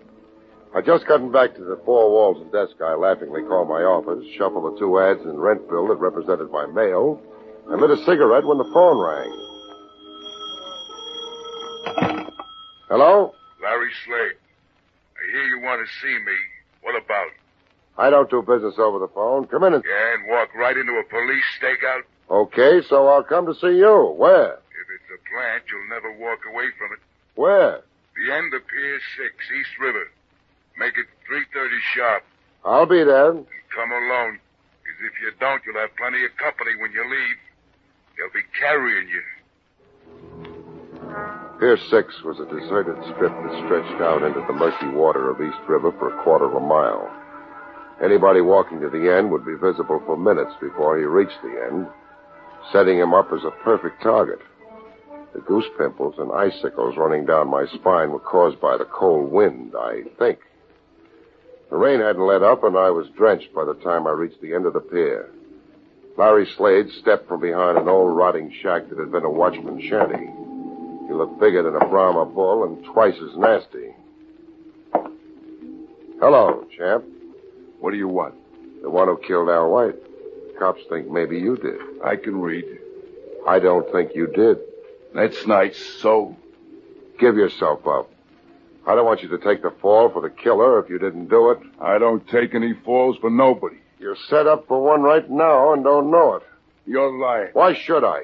I 0.74 0.80
just 0.80 1.06
gotten 1.06 1.30
back 1.30 1.54
to 1.54 1.62
the 1.62 1.80
four 1.84 2.10
walls 2.10 2.42
and 2.42 2.50
desk 2.50 2.82
I 2.82 2.94
laughingly 2.94 3.42
called 3.42 3.68
my 3.68 3.82
office, 3.82 4.24
shuffled 4.36 4.74
the 4.74 4.78
two 4.78 4.98
ads 4.98 5.20
in 5.22 5.38
rent 5.38 5.68
bill 5.68 5.86
that 5.86 5.94
represented 5.96 6.50
my 6.50 6.66
mail, 6.66 7.22
and 7.70 7.80
lit 7.80 7.90
a 7.90 7.96
cigarette 8.04 8.44
when 8.44 8.58
the 8.58 8.68
phone 8.74 8.98
rang. 8.98 9.30
Hello? 12.88 13.32
Larry 13.62 13.90
Slade. 14.04 14.36
I 15.16 15.30
hear 15.30 15.44
you 15.44 15.60
want 15.62 15.80
to 15.86 15.92
see 16.02 16.12
me. 16.12 16.36
What 16.82 16.96
about? 16.96 17.30
I 17.96 18.10
don't 18.10 18.28
do 18.28 18.42
business 18.42 18.74
over 18.78 18.98
the 18.98 19.08
phone. 19.08 19.46
Come 19.46 19.64
in 19.64 19.74
and... 19.74 19.84
Yeah, 19.86 20.14
and 20.14 20.28
walk 20.28 20.54
right 20.54 20.76
into 20.76 20.92
a 20.92 21.04
police 21.04 21.44
stakeout? 21.60 22.02
Okay, 22.30 22.82
so 22.88 23.06
I'll 23.06 23.22
come 23.22 23.46
to 23.46 23.54
see 23.54 23.78
you. 23.78 24.14
Where? 24.16 24.54
If 24.54 24.86
it's 24.90 25.10
a 25.14 25.18
plant, 25.30 25.64
you'll 25.70 25.88
never 25.88 26.10
walk 26.18 26.40
away 26.50 26.70
from 26.76 26.92
it. 26.92 26.98
Where? 27.36 27.82
The 28.16 28.32
end 28.32 28.52
of 28.54 28.66
Pier 28.66 29.00
6, 29.16 29.34
East 29.58 29.78
River. 29.80 30.10
Make 30.78 30.98
it 30.98 31.06
3.30 31.30 31.68
sharp. 31.94 32.24
I'll 32.64 32.86
be 32.86 33.04
there. 33.04 33.30
And 33.30 33.46
come 33.74 33.92
alone. 33.92 34.38
Because 34.82 35.00
if 35.06 35.20
you 35.22 35.30
don't, 35.38 35.62
you'll 35.64 35.78
have 35.80 35.94
plenty 35.96 36.24
of 36.24 36.36
company 36.36 36.74
when 36.80 36.90
you 36.92 37.04
leave. 37.04 37.36
They'll 38.16 38.32
be 38.34 38.46
carrying 38.58 39.08
you. 39.08 39.22
Pier 41.60 41.76
6 41.76 42.22
was 42.24 42.40
a 42.40 42.46
deserted 42.46 42.96
strip 43.14 43.32
that 43.32 43.64
stretched 43.64 44.00
out 44.02 44.22
into 44.22 44.40
the 44.46 44.52
murky 44.52 44.88
water 44.88 45.30
of 45.30 45.40
East 45.40 45.62
River 45.68 45.92
for 45.92 46.08
a 46.12 46.22
quarter 46.24 46.46
of 46.46 46.54
a 46.54 46.60
mile. 46.60 47.08
Anybody 48.02 48.40
walking 48.40 48.80
to 48.80 48.90
the 48.90 49.14
end 49.16 49.30
would 49.30 49.44
be 49.44 49.54
visible 49.54 50.02
for 50.04 50.16
minutes 50.16 50.52
before 50.60 50.98
he 50.98 51.04
reached 51.04 51.40
the 51.42 51.68
end, 51.70 51.86
setting 52.72 52.98
him 52.98 53.14
up 53.14 53.32
as 53.32 53.44
a 53.44 53.50
perfect 53.62 54.02
target. 54.02 54.40
The 55.32 55.40
goose 55.40 55.68
pimples 55.78 56.14
and 56.18 56.32
icicles 56.32 56.96
running 56.96 57.26
down 57.26 57.48
my 57.48 57.66
spine 57.66 58.10
were 58.10 58.20
caused 58.20 58.60
by 58.60 58.76
the 58.76 58.84
cold 58.84 59.30
wind, 59.30 59.74
I 59.78 60.02
think. 60.18 60.38
The 61.70 61.76
rain 61.76 62.00
hadn't 62.00 62.26
let 62.26 62.42
up, 62.42 62.62
and 62.62 62.76
I 62.76 62.90
was 62.90 63.08
drenched 63.16 63.54
by 63.54 63.64
the 63.64 63.74
time 63.74 64.06
I 64.06 64.10
reached 64.10 64.40
the 64.40 64.54
end 64.54 64.66
of 64.66 64.74
the 64.74 64.80
pier. 64.80 65.30
Larry 66.16 66.46
Slade 66.56 66.86
stepped 67.00 67.26
from 67.26 67.40
behind 67.40 67.78
an 67.78 67.88
old 67.88 68.16
rotting 68.16 68.52
shack 68.62 68.88
that 68.88 68.98
had 68.98 69.10
been 69.10 69.24
a 69.24 69.30
watchman's 69.30 69.82
shanty. 69.82 70.30
He 71.06 71.12
looked 71.12 71.40
bigger 71.40 71.62
than 71.62 71.74
a 71.74 71.88
Brahma 71.88 72.26
bull 72.26 72.64
and 72.64 72.84
twice 72.84 73.16
as 73.20 73.36
nasty. 73.36 73.94
Hello, 76.20 76.64
champ. 76.76 77.04
What 77.84 77.90
do 77.90 77.98
you 77.98 78.08
want? 78.08 78.34
The 78.80 78.88
one 78.88 79.08
who 79.08 79.18
killed 79.18 79.50
Al 79.50 79.68
White. 79.68 79.96
Cops 80.58 80.80
think 80.88 81.10
maybe 81.10 81.38
you 81.38 81.58
did. 81.58 81.78
I 82.02 82.16
can 82.16 82.40
read. 82.40 82.64
I 83.46 83.58
don't 83.58 83.92
think 83.92 84.12
you 84.14 84.26
did. 84.26 84.56
That's 85.14 85.46
nice. 85.46 85.76
So? 86.00 86.34
Give 87.18 87.36
yourself 87.36 87.86
up. 87.86 88.10
I 88.86 88.94
don't 88.94 89.04
want 89.04 89.22
you 89.22 89.28
to 89.28 89.38
take 89.38 89.60
the 89.60 89.70
fall 89.82 90.08
for 90.10 90.22
the 90.22 90.30
killer 90.30 90.82
if 90.82 90.88
you 90.88 90.98
didn't 90.98 91.28
do 91.28 91.50
it. 91.50 91.58
I 91.78 91.98
don't 91.98 92.26
take 92.26 92.54
any 92.54 92.72
falls 92.72 93.18
for 93.18 93.28
nobody. 93.28 93.76
You're 93.98 94.16
set 94.30 94.46
up 94.46 94.66
for 94.66 94.82
one 94.82 95.02
right 95.02 95.28
now 95.30 95.74
and 95.74 95.84
don't 95.84 96.10
know 96.10 96.36
it. 96.36 96.42
You're 96.86 97.12
lying. 97.12 97.50
Why 97.52 97.74
should 97.74 98.02
I? 98.02 98.20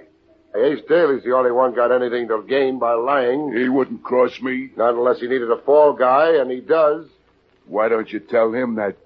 Ace 0.56 0.80
Daly's 0.88 1.22
the 1.22 1.36
only 1.36 1.52
one 1.52 1.74
got 1.74 1.92
anything 1.92 2.28
to 2.28 2.42
gain 2.48 2.78
by 2.78 2.94
lying. 2.94 3.52
He 3.54 3.68
wouldn't 3.68 4.04
cross 4.04 4.40
me. 4.40 4.70
Not 4.78 4.94
unless 4.94 5.20
he 5.20 5.28
needed 5.28 5.50
a 5.50 5.60
fall 5.66 5.92
guy, 5.92 6.36
and 6.40 6.50
he 6.50 6.60
does. 6.60 7.04
Why 7.66 7.90
don't 7.90 8.10
you 8.10 8.20
tell 8.20 8.54
him 8.54 8.76
that? 8.76 8.96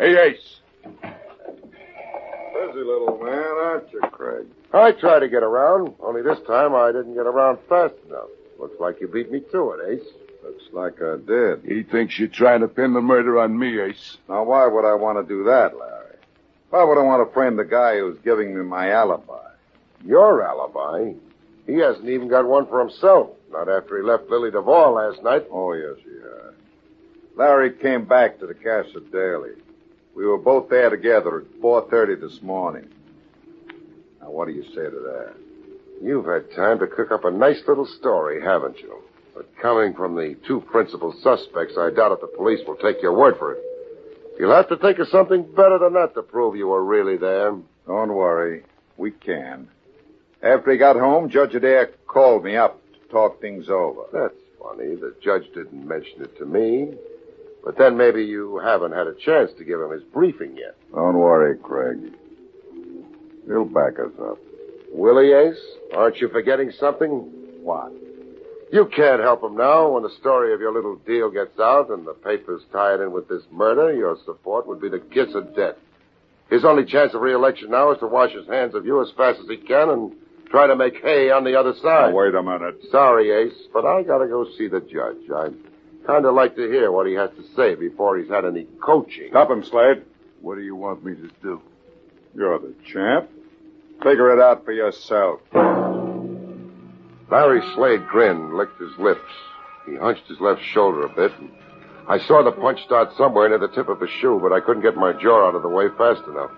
Hey, 0.00 0.16
Ace. 0.16 0.60
Busy 0.82 2.78
little 2.78 3.20
man, 3.22 3.34
aren't 3.34 3.92
you, 3.92 4.00
Craig? 4.10 4.46
I 4.72 4.92
tried 4.92 5.18
to 5.20 5.28
get 5.28 5.42
around, 5.42 5.92
only 6.00 6.22
this 6.22 6.38
time 6.46 6.74
I 6.74 6.90
didn't 6.90 7.12
get 7.12 7.26
around 7.26 7.58
fast 7.68 7.92
enough. 8.08 8.30
Looks 8.58 8.80
like 8.80 8.98
you 9.02 9.08
beat 9.08 9.30
me 9.30 9.40
to 9.52 9.72
it, 9.72 9.90
Ace. 9.90 10.08
Looks 10.42 10.62
like 10.72 11.02
I 11.02 11.16
did. 11.18 11.64
He 11.70 11.82
thinks 11.82 12.18
you're 12.18 12.28
trying 12.28 12.60
to 12.60 12.68
pin 12.68 12.94
the 12.94 13.02
murder 13.02 13.38
on 13.38 13.58
me, 13.58 13.78
Ace. 13.78 14.16
Now, 14.26 14.44
why 14.44 14.66
would 14.66 14.86
I 14.86 14.94
want 14.94 15.18
to 15.18 15.28
do 15.28 15.44
that, 15.44 15.76
Larry? 15.76 16.16
Why 16.70 16.82
would 16.82 16.96
I 16.96 17.02
want 17.02 17.28
to 17.28 17.34
frame 17.34 17.56
the 17.56 17.64
guy 17.66 17.98
who's 17.98 18.16
giving 18.24 18.56
me 18.56 18.64
my 18.64 18.92
alibi? 18.92 19.50
Your 20.02 20.42
alibi? 20.42 21.12
He 21.66 21.74
hasn't 21.74 22.08
even 22.08 22.28
got 22.28 22.46
one 22.48 22.66
for 22.68 22.80
himself. 22.80 23.32
Not 23.52 23.68
after 23.68 23.98
he 23.98 24.02
left 24.02 24.30
Lily 24.30 24.50
Duvall 24.50 24.94
last 24.94 25.22
night. 25.22 25.44
Oh, 25.52 25.74
yes, 25.74 26.02
he 26.02 26.22
has. 26.22 26.54
Larry 27.36 27.72
came 27.72 28.06
back 28.06 28.38
to 28.38 28.46
the 28.46 28.54
Casa 28.54 29.00
Daly. 29.12 29.56
We 30.14 30.26
were 30.26 30.38
both 30.38 30.68
there 30.68 30.90
together 30.90 31.40
at 31.40 31.60
4.30 31.60 32.20
this 32.20 32.42
morning. 32.42 32.88
Now, 34.20 34.30
what 34.30 34.48
do 34.48 34.52
you 34.52 34.64
say 34.64 34.84
to 34.84 34.90
that? 34.90 35.34
You've 36.02 36.26
had 36.26 36.50
time 36.56 36.78
to 36.80 36.86
cook 36.86 37.10
up 37.12 37.24
a 37.24 37.30
nice 37.30 37.60
little 37.68 37.86
story, 37.86 38.42
haven't 38.42 38.78
you? 38.78 39.02
But 39.34 39.48
coming 39.60 39.94
from 39.94 40.16
the 40.16 40.36
two 40.46 40.60
principal 40.60 41.14
suspects, 41.22 41.74
I 41.78 41.90
doubt 41.90 42.12
if 42.12 42.20
the 42.20 42.26
police 42.36 42.60
will 42.66 42.76
take 42.76 43.02
your 43.02 43.16
word 43.16 43.36
for 43.38 43.52
it. 43.52 43.62
You'll 44.38 44.54
have 44.54 44.68
to 44.70 44.76
think 44.76 44.98
of 44.98 45.08
something 45.08 45.42
better 45.42 45.78
than 45.78 45.92
that 45.94 46.14
to 46.14 46.22
prove 46.22 46.56
you 46.56 46.68
were 46.68 46.84
really 46.84 47.16
there. 47.16 47.54
Don't 47.86 48.12
worry. 48.14 48.64
We 48.96 49.10
can. 49.10 49.68
After 50.42 50.72
he 50.72 50.78
got 50.78 50.96
home, 50.96 51.28
Judge 51.28 51.54
Adair 51.54 51.90
called 52.06 52.44
me 52.44 52.56
up 52.56 52.80
to 52.94 53.12
talk 53.12 53.40
things 53.40 53.68
over. 53.68 54.02
That's 54.12 54.34
funny. 54.58 54.94
The 54.94 55.14
judge 55.22 55.44
didn't 55.54 55.86
mention 55.86 56.22
it 56.22 56.36
to 56.38 56.46
me. 56.46 56.94
But 57.64 57.76
then 57.76 57.96
maybe 57.96 58.24
you 58.24 58.58
haven't 58.58 58.92
had 58.92 59.06
a 59.06 59.14
chance 59.14 59.50
to 59.58 59.64
give 59.64 59.80
him 59.80 59.90
his 59.90 60.02
briefing 60.02 60.56
yet. 60.56 60.76
Don't 60.94 61.18
worry, 61.18 61.56
Craig. 61.58 61.98
He'll 63.46 63.64
back 63.64 63.98
us 63.98 64.12
up. 64.20 64.38
Will 64.92 65.20
he, 65.20 65.32
Ace? 65.32 65.60
Aren't 65.94 66.18
you 66.18 66.28
forgetting 66.28 66.72
something? 66.78 67.30
What? 67.62 67.92
You 68.72 68.86
can't 68.94 69.20
help 69.20 69.42
him 69.42 69.56
now. 69.56 69.90
When 69.90 70.02
the 70.04 70.10
story 70.20 70.54
of 70.54 70.60
your 70.60 70.72
little 70.72 70.96
deal 70.96 71.30
gets 71.30 71.58
out 71.58 71.90
and 71.90 72.06
the 72.06 72.14
papers 72.14 72.62
tie 72.72 72.94
it 72.94 73.00
in 73.00 73.12
with 73.12 73.28
this 73.28 73.42
murder, 73.50 73.92
your 73.92 74.16
support 74.24 74.66
would 74.66 74.80
be 74.80 74.88
the 74.88 75.00
kiss 75.00 75.34
of 75.34 75.54
death. 75.56 75.74
His 76.50 76.64
only 76.64 76.84
chance 76.84 77.14
of 77.14 77.20
re-election 77.20 77.70
now 77.70 77.92
is 77.92 77.98
to 77.98 78.06
wash 78.06 78.32
his 78.32 78.46
hands 78.48 78.74
of 78.74 78.86
you 78.86 79.02
as 79.02 79.10
fast 79.16 79.40
as 79.40 79.48
he 79.48 79.56
can 79.56 79.90
and 79.90 80.12
try 80.50 80.66
to 80.66 80.76
make 80.76 81.02
hay 81.02 81.30
on 81.30 81.44
the 81.44 81.54
other 81.54 81.74
side. 81.74 82.10
Now, 82.10 82.16
wait 82.16 82.34
a 82.34 82.42
minute. 82.42 82.76
Sorry, 82.90 83.30
Ace, 83.30 83.68
but 83.72 83.84
I 83.84 84.02
gotta 84.02 84.26
go 84.26 84.46
see 84.58 84.66
the 84.66 84.80
judge. 84.80 85.30
I'd 85.34 85.54
kind 86.06 86.24
of 86.24 86.34
like 86.34 86.56
to 86.56 86.62
hear 86.62 86.90
what 86.92 87.06
he 87.06 87.14
has 87.14 87.30
to 87.30 87.44
say 87.56 87.74
before 87.74 88.18
he's 88.18 88.28
had 88.28 88.44
any 88.44 88.66
coaching. 88.84 89.28
Stop 89.30 89.50
him, 89.50 89.64
Slade. 89.64 90.02
What 90.40 90.56
do 90.56 90.62
you 90.62 90.74
want 90.74 91.04
me 91.04 91.14
to 91.14 91.30
do? 91.42 91.60
You're 92.34 92.58
the 92.58 92.74
champ. 92.92 93.28
Figure 94.02 94.32
it 94.32 94.40
out 94.40 94.64
for 94.64 94.72
yourself. 94.72 95.40
Larry 97.30 97.60
Slade 97.74 98.06
grinned, 98.08 98.54
licked 98.56 98.80
his 98.80 98.96
lips. 98.98 99.20
He 99.86 99.96
hunched 99.96 100.26
his 100.26 100.40
left 100.40 100.60
shoulder 100.72 101.06
a 101.06 101.14
bit. 101.14 101.32
And 101.38 101.50
I 102.08 102.18
saw 102.26 102.42
the 102.42 102.52
punch 102.52 102.80
start 102.84 103.10
somewhere 103.16 103.48
near 103.48 103.58
the 103.58 103.68
tip 103.68 103.88
of 103.88 104.00
his 104.00 104.10
shoe, 104.20 104.40
but 104.42 104.52
I 104.52 104.60
couldn't 104.60 104.82
get 104.82 104.96
my 104.96 105.12
jaw 105.12 105.48
out 105.48 105.54
of 105.54 105.62
the 105.62 105.68
way 105.68 105.86
fast 105.96 106.22
enough. 106.26 106.50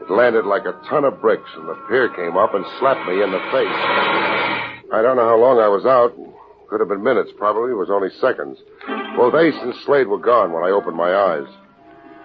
It 0.00 0.10
landed 0.10 0.44
like 0.44 0.66
a 0.66 0.76
ton 0.90 1.04
of 1.04 1.20
bricks, 1.20 1.48
and 1.56 1.68
the 1.68 1.78
pier 1.88 2.08
came 2.10 2.36
up 2.36 2.54
and 2.54 2.64
slapped 2.78 3.08
me 3.08 3.22
in 3.22 3.30
the 3.30 3.40
face. 3.52 3.80
I 4.92 5.00
don't 5.00 5.16
know 5.16 5.28
how 5.28 5.38
long 5.38 5.58
I 5.60 5.68
was 5.68 5.86
out. 5.86 6.12
Could 6.68 6.80
have 6.80 6.88
been 6.88 7.02
minutes, 7.02 7.30
probably. 7.36 7.70
It 7.72 7.76
was 7.76 7.90
only 7.90 8.10
seconds. 8.20 8.58
Both 9.16 9.34
Ace 9.34 9.54
and 9.60 9.74
Slade 9.84 10.08
were 10.08 10.18
gone 10.18 10.52
when 10.52 10.64
I 10.64 10.70
opened 10.70 10.96
my 10.96 11.14
eyes. 11.14 11.46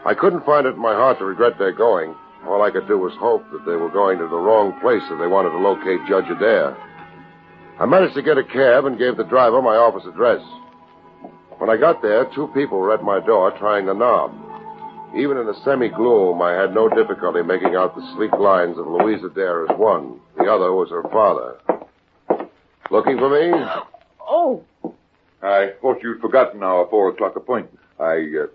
I 0.06 0.14
couldn't 0.14 0.46
find 0.46 0.66
it 0.66 0.76
in 0.76 0.82
my 0.82 0.94
heart 0.94 1.20
to 1.20 1.26
regret 1.26 1.60
their 1.60 1.74
going. 1.74 2.16
All 2.48 2.62
I 2.62 2.72
could 2.72 2.88
do 2.88 2.98
was 2.98 3.14
hope 3.20 3.44
that 3.52 3.66
they 3.66 3.76
were 3.76 3.92
going 3.92 4.18
to 4.18 4.28
the 4.28 4.38
wrong 4.38 4.80
place 4.80 5.04
if 5.12 5.20
they 5.20 5.28
wanted 5.28 5.50
to 5.50 5.60
locate 5.60 6.00
Judge 6.08 6.30
Adair. 6.32 6.76
I 7.80 7.86
managed 7.86 8.16
to 8.16 8.22
get 8.22 8.38
a 8.38 8.44
cab 8.44 8.86
and 8.86 8.98
gave 8.98 9.18
the 9.18 9.26
driver 9.26 9.62
my 9.62 9.76
office 9.76 10.08
address. 10.08 10.42
When 11.58 11.70
I 11.70 11.76
got 11.76 12.02
there, 12.02 12.26
two 12.34 12.48
people 12.54 12.80
were 12.80 12.94
at 12.94 13.04
my 13.04 13.20
door 13.20 13.52
trying 13.60 13.86
the 13.86 13.94
knob. 13.94 14.32
Even 15.18 15.38
in 15.38 15.48
the 15.48 15.60
semi-gloom, 15.66 16.42
I 16.42 16.54
had 16.54 16.74
no 16.74 16.88
difficulty 16.88 17.42
making 17.42 17.76
out 17.76 17.96
the 17.96 18.14
sleek 18.16 18.32
lines 18.34 18.78
of 18.78 18.88
Louise 18.88 19.24
Adair 19.24 19.66
as 19.66 19.78
one. 19.78 20.20
The 20.38 20.46
other 20.46 20.72
was 20.72 20.90
her 20.92 21.04
father. 21.12 21.58
Looking 22.90 23.18
for 23.18 23.30
me? 23.30 23.52
Oh, 24.32 24.64
I 25.42 25.72
thought 25.82 26.04
you'd 26.04 26.22
forgotten 26.22 26.62
our 26.62 26.88
four 26.88 27.10
o'clock 27.10 27.36
appointment. 27.36 27.80
I, 28.00 28.28
uh, 28.44 28.48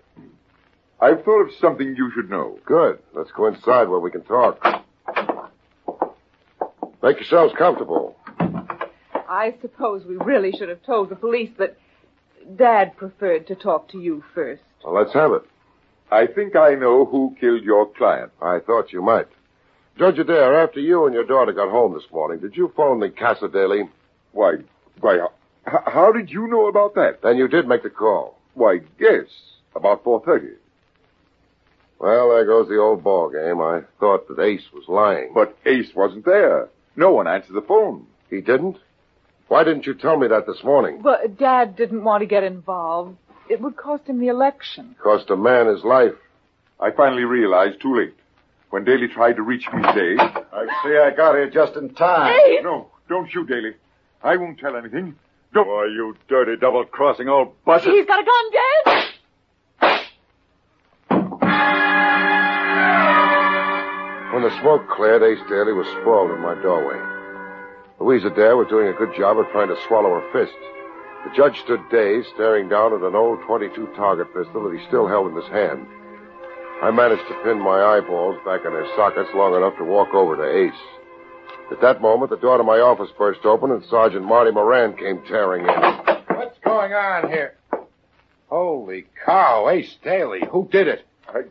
I've 1.01 1.25
thought 1.25 1.41
of 1.41 1.49
something 1.59 1.95
you 1.95 2.11
should 2.15 2.29
know. 2.29 2.57
Good. 2.65 2.99
Let's 3.13 3.31
go 3.31 3.47
inside 3.47 3.89
where 3.89 3.99
we 3.99 4.09
can 4.09 4.23
talk. 4.23 4.63
Make 7.03 7.17
yourselves 7.17 7.53
comfortable. 7.57 8.15
I 9.27 9.55
suppose 9.61 10.05
we 10.05 10.15
really 10.15 10.53
should 10.53 10.69
have 10.69 10.81
told 10.83 11.09
the 11.09 11.15
police, 11.15 11.49
but 11.57 11.77
Dad 12.55 12.95
preferred 12.95 13.47
to 13.47 13.55
talk 13.55 13.89
to 13.89 13.99
you 13.99 14.23
first. 14.33 14.63
Well, 14.83 14.93
let's 14.93 15.13
have 15.13 15.33
it. 15.33 15.41
I 16.09 16.27
think 16.27 16.55
I 16.55 16.75
know 16.75 17.03
who 17.05 17.35
killed 17.39 17.63
your 17.63 17.87
client. 17.87 18.31
I 18.41 18.59
thought 18.59 18.93
you 18.93 19.01
might. 19.01 19.27
Judge 19.97 20.19
Adair, 20.19 20.63
after 20.63 20.79
you 20.79 21.05
and 21.05 21.13
your 21.13 21.25
daughter 21.25 21.51
got 21.51 21.69
home 21.69 21.93
this 21.93 22.09
morning, 22.11 22.39
did 22.39 22.55
you 22.55 22.71
phone 22.77 23.01
the 23.01 23.09
Casa 23.09 23.49
Daly? 23.49 23.89
Why, 24.31 24.55
why, 25.01 25.27
h- 25.75 25.93
how 25.93 26.11
did 26.11 26.29
you 26.31 26.47
know 26.47 26.67
about 26.67 26.95
that? 26.95 27.21
Then 27.21 27.37
you 27.37 27.47
did 27.47 27.67
make 27.67 27.83
the 27.83 27.89
call. 27.89 28.37
Why, 28.53 28.79
yes, 28.99 29.25
about 29.75 30.03
4.30. 30.03 30.53
Well, 31.99 32.29
there 32.29 32.45
goes 32.45 32.67
the 32.67 32.77
old 32.79 33.03
ball 33.03 33.29
game. 33.29 33.61
I 33.61 33.81
thought 33.99 34.27
that 34.27 34.39
Ace 34.41 34.65
was 34.73 34.83
lying. 34.87 35.31
But 35.33 35.57
Ace 35.65 35.93
wasn't 35.95 36.25
there. 36.25 36.69
No 36.95 37.11
one 37.11 37.27
answered 37.27 37.53
the 37.55 37.61
phone. 37.61 38.05
He 38.29 38.41
didn't? 38.41 38.77
Why 39.47 39.63
didn't 39.63 39.85
you 39.85 39.93
tell 39.93 40.17
me 40.17 40.27
that 40.27 40.45
this 40.47 40.63
morning? 40.63 41.01
Well, 41.03 41.19
Dad 41.37 41.75
didn't 41.75 42.03
want 42.03 42.21
to 42.21 42.25
get 42.25 42.43
involved. 42.43 43.17
It 43.49 43.61
would 43.61 43.77
cost 43.77 44.07
him 44.07 44.19
the 44.19 44.27
election. 44.27 44.95
Cost 45.01 45.29
a 45.29 45.35
man 45.37 45.67
his 45.67 45.83
life. 45.83 46.13
I 46.79 46.91
finally 46.91 47.23
realized 47.23 47.81
too 47.81 47.95
late. 47.97 48.15
When 48.71 48.83
Daly 48.83 49.07
tried 49.07 49.35
to 49.37 49.43
reach 49.43 49.67
me 49.73 49.81
today. 49.83 50.15
I 50.19 50.65
see 50.83 50.97
I 50.97 51.11
got 51.15 51.35
here 51.35 51.49
just 51.49 51.75
in 51.75 51.93
time. 51.93 52.33
Ace! 52.47 52.63
No, 52.63 52.87
don't 53.07 53.29
shoot, 53.29 53.47
Daly. 53.47 53.73
I 54.23 54.35
won't 54.37 54.59
tell 54.59 54.75
anything. 54.75 55.15
Don't. 55.55 55.65
Boy, 55.65 55.85
you 55.85 56.13
dirty 56.27 56.57
double-crossing 56.57 57.29
old 57.29 57.53
buzzard. 57.63 57.93
He's 57.93 58.05
got 58.05 58.19
a 58.19 58.25
gun, 58.25 58.51
Dad! 58.51 59.05
When 64.33 64.43
the 64.43 64.51
smoke 64.59 64.89
cleared, 64.89 65.23
Ace 65.23 65.39
Daly 65.47 65.71
was 65.71 65.87
sprawled 66.01 66.31
in 66.31 66.41
my 66.41 66.55
doorway. 66.61 66.99
Louise 68.01 68.25
Adair 68.25 68.57
was 68.57 68.67
doing 68.67 68.89
a 68.89 68.93
good 68.99 69.15
job 69.15 69.39
of 69.39 69.47
trying 69.51 69.69
to 69.69 69.81
swallow 69.87 70.19
her 70.19 70.31
fist. 70.33 70.59
The 71.23 71.31
judge 71.33 71.57
stood 71.63 71.79
dazed, 71.89 72.27
staring 72.35 72.67
down 72.67 72.93
at 72.93 73.07
an 73.07 73.15
old 73.15 73.39
22 73.47 73.95
target 73.95 74.27
pistol 74.35 74.67
that 74.67 74.77
he 74.77 74.85
still 74.87 75.07
held 75.07 75.31
in 75.31 75.37
his 75.37 75.47
hand. 75.47 75.87
I 76.83 76.91
managed 76.91 77.25
to 77.29 77.43
pin 77.45 77.63
my 77.63 77.81
eyeballs 77.81 78.35
back 78.43 78.65
in 78.65 78.73
their 78.73 78.87
sockets 78.97 79.29
long 79.33 79.55
enough 79.55 79.77
to 79.77 79.85
walk 79.85 80.13
over 80.13 80.35
to 80.35 80.43
Ace. 80.43 80.83
At 81.71 81.81
that 81.81 82.01
moment, 82.01 82.29
the 82.29 82.37
door 82.37 82.57
to 82.57 82.63
my 82.63 82.79
office 82.79 83.09
burst 83.17 83.43
open 83.45 83.71
and 83.71 83.83
Sergeant 83.85 84.23
Marty 84.25 84.51
Moran 84.51 84.95
came 84.95 85.21
tearing 85.27 85.63
in. 85.65 85.73
What's 86.35 86.57
going 86.59 86.93
on 86.93 87.29
here? 87.29 87.55
Holy 88.49 89.05
cow, 89.25 89.69
Ace 89.69 89.95
Daly. 90.03 90.41
Who 90.51 90.67
did 90.71 90.87
it? 90.87 91.05
I, 91.27 91.41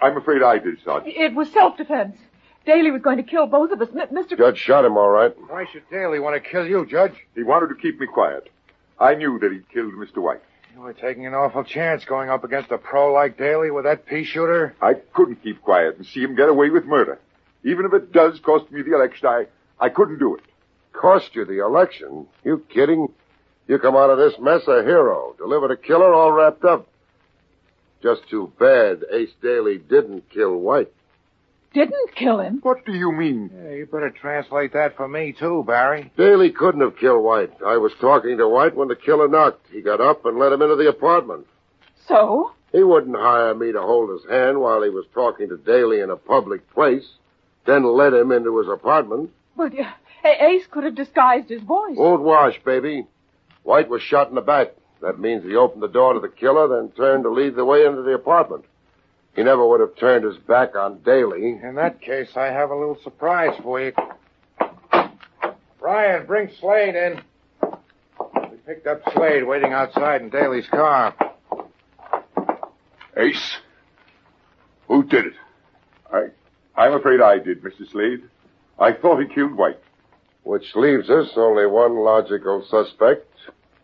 I'm 0.00 0.16
afraid 0.16 0.42
I 0.42 0.58
did, 0.58 0.78
Sergeant. 0.84 1.14
It 1.16 1.34
was 1.34 1.50
self-defense. 1.52 2.16
Daly 2.64 2.90
was 2.90 3.02
going 3.02 3.18
to 3.18 3.22
kill 3.22 3.46
both 3.46 3.70
of 3.70 3.80
us. 3.80 3.88
M- 3.94 4.08
Mr. 4.16 4.36
Judge 4.36 4.58
shot 4.58 4.84
him, 4.84 4.96
all 4.96 5.10
right. 5.10 5.32
Why 5.48 5.66
should 5.70 5.88
Daly 5.90 6.18
want 6.18 6.42
to 6.42 6.50
kill 6.50 6.66
you, 6.66 6.86
Judge? 6.86 7.14
He 7.34 7.42
wanted 7.42 7.68
to 7.68 7.74
keep 7.76 8.00
me 8.00 8.06
quiet. 8.06 8.50
I 8.98 9.14
knew 9.14 9.38
that 9.38 9.52
he'd 9.52 9.68
killed 9.68 9.92
Mr. 9.92 10.18
White. 10.22 10.40
You 10.74 10.80
were 10.80 10.94
taking 10.94 11.26
an 11.26 11.34
awful 11.34 11.62
chance 11.62 12.04
going 12.06 12.28
up 12.30 12.42
against 12.42 12.70
a 12.70 12.78
pro 12.78 13.12
like 13.12 13.36
Daly 13.38 13.70
with 13.70 13.84
that 13.84 14.06
pea 14.06 14.24
shooter. 14.24 14.74
I 14.80 14.94
couldn't 14.94 15.42
keep 15.42 15.62
quiet 15.62 15.96
and 15.98 16.06
see 16.06 16.20
him 16.22 16.34
get 16.34 16.48
away 16.48 16.70
with 16.70 16.86
murder. 16.86 17.18
Even 17.66 17.84
if 17.84 17.92
it 17.92 18.12
does 18.12 18.38
cost 18.40 18.70
me 18.70 18.80
the 18.82 18.94
election, 18.94 19.26
I, 19.26 19.46
I 19.80 19.88
couldn't 19.88 20.20
do 20.20 20.36
it. 20.36 20.42
Cost 20.92 21.34
you 21.34 21.44
the 21.44 21.64
election? 21.64 22.28
You 22.44 22.64
kidding? 22.72 23.08
You 23.66 23.80
come 23.80 23.96
out 23.96 24.08
of 24.08 24.18
this 24.18 24.38
mess 24.40 24.62
a 24.68 24.84
hero. 24.84 25.34
Delivered 25.36 25.72
a 25.72 25.76
killer 25.76 26.14
all 26.14 26.30
wrapped 26.30 26.64
up. 26.64 26.86
Just 28.00 28.28
too 28.30 28.52
bad 28.60 29.02
Ace 29.12 29.32
Daly 29.42 29.78
didn't 29.78 30.30
kill 30.30 30.56
White. 30.56 30.92
Didn't 31.74 32.14
kill 32.14 32.38
him? 32.38 32.60
What 32.62 32.86
do 32.86 32.92
you 32.92 33.10
mean? 33.10 33.50
Yeah, 33.52 33.72
you 33.72 33.86
better 33.86 34.10
translate 34.10 34.72
that 34.74 34.96
for 34.96 35.08
me, 35.08 35.34
too, 35.36 35.64
Barrie. 35.66 36.12
Daly 36.16 36.52
couldn't 36.52 36.82
have 36.82 36.96
killed 36.96 37.24
White. 37.24 37.52
I 37.66 37.78
was 37.78 37.92
talking 38.00 38.38
to 38.38 38.48
White 38.48 38.76
when 38.76 38.86
the 38.86 38.96
killer 38.96 39.26
knocked. 39.26 39.66
He 39.72 39.82
got 39.82 40.00
up 40.00 40.24
and 40.24 40.38
let 40.38 40.52
him 40.52 40.62
into 40.62 40.76
the 40.76 40.88
apartment. 40.88 41.46
So? 42.06 42.52
He 42.70 42.84
wouldn't 42.84 43.16
hire 43.16 43.54
me 43.56 43.72
to 43.72 43.82
hold 43.82 44.10
his 44.10 44.30
hand 44.30 44.60
while 44.60 44.84
he 44.84 44.88
was 44.88 45.04
talking 45.12 45.48
to 45.48 45.56
Daly 45.56 45.98
in 45.98 46.10
a 46.10 46.16
public 46.16 46.70
place, 46.72 47.06
then 47.66 47.84
let 47.84 48.14
him 48.14 48.32
into 48.32 48.58
his 48.58 48.68
apartment. 48.68 49.30
But 49.56 49.78
uh, 49.78 49.84
Ace 50.24 50.66
could 50.70 50.84
have 50.84 50.94
disguised 50.94 51.48
his 51.48 51.62
voice. 51.62 51.96
Won't 51.96 52.22
wash, 52.22 52.62
baby. 52.64 53.06
White 53.62 53.88
was 53.88 54.02
shot 54.02 54.28
in 54.28 54.34
the 54.34 54.40
back. 54.40 54.72
That 55.02 55.18
means 55.18 55.44
he 55.44 55.56
opened 55.56 55.82
the 55.82 55.88
door 55.88 56.14
to 56.14 56.20
the 56.20 56.28
killer, 56.28 56.68
then 56.68 56.90
turned 56.92 57.24
to 57.24 57.30
lead 57.30 57.54
the 57.54 57.64
way 57.64 57.84
into 57.84 58.02
the 58.02 58.14
apartment. 58.14 58.64
He 59.34 59.42
never 59.42 59.66
would 59.66 59.80
have 59.80 59.96
turned 59.96 60.24
his 60.24 60.38
back 60.38 60.74
on 60.74 61.00
Daly. 61.04 61.58
In 61.62 61.74
that 61.74 62.00
case, 62.00 62.30
I 62.36 62.46
have 62.46 62.70
a 62.70 62.74
little 62.74 62.98
surprise 63.02 63.54
for 63.62 63.80
you. 63.80 63.92
Ryan, 65.78 66.26
bring 66.26 66.50
Slade 66.58 66.94
in. 66.94 67.20
We 68.50 68.56
picked 68.66 68.86
up 68.86 69.02
Slade 69.12 69.44
waiting 69.44 69.72
outside 69.72 70.22
in 70.22 70.30
Daly's 70.30 70.66
car. 70.68 71.14
Ace, 73.16 73.58
who 74.88 75.04
did 75.04 75.26
it? 75.26 75.34
I, 76.12 76.26
I'm 76.76 76.92
afraid 76.92 77.20
I 77.20 77.38
did, 77.38 77.62
Mr. 77.62 77.90
Slade. 77.90 78.22
I 78.78 78.92
thought 78.92 79.20
he 79.20 79.26
killed 79.26 79.54
White. 79.54 79.80
Which 80.42 80.74
leaves 80.76 81.10
us 81.10 81.30
only 81.36 81.66
one 81.66 81.96
logical 81.96 82.64
suspect. 82.68 83.26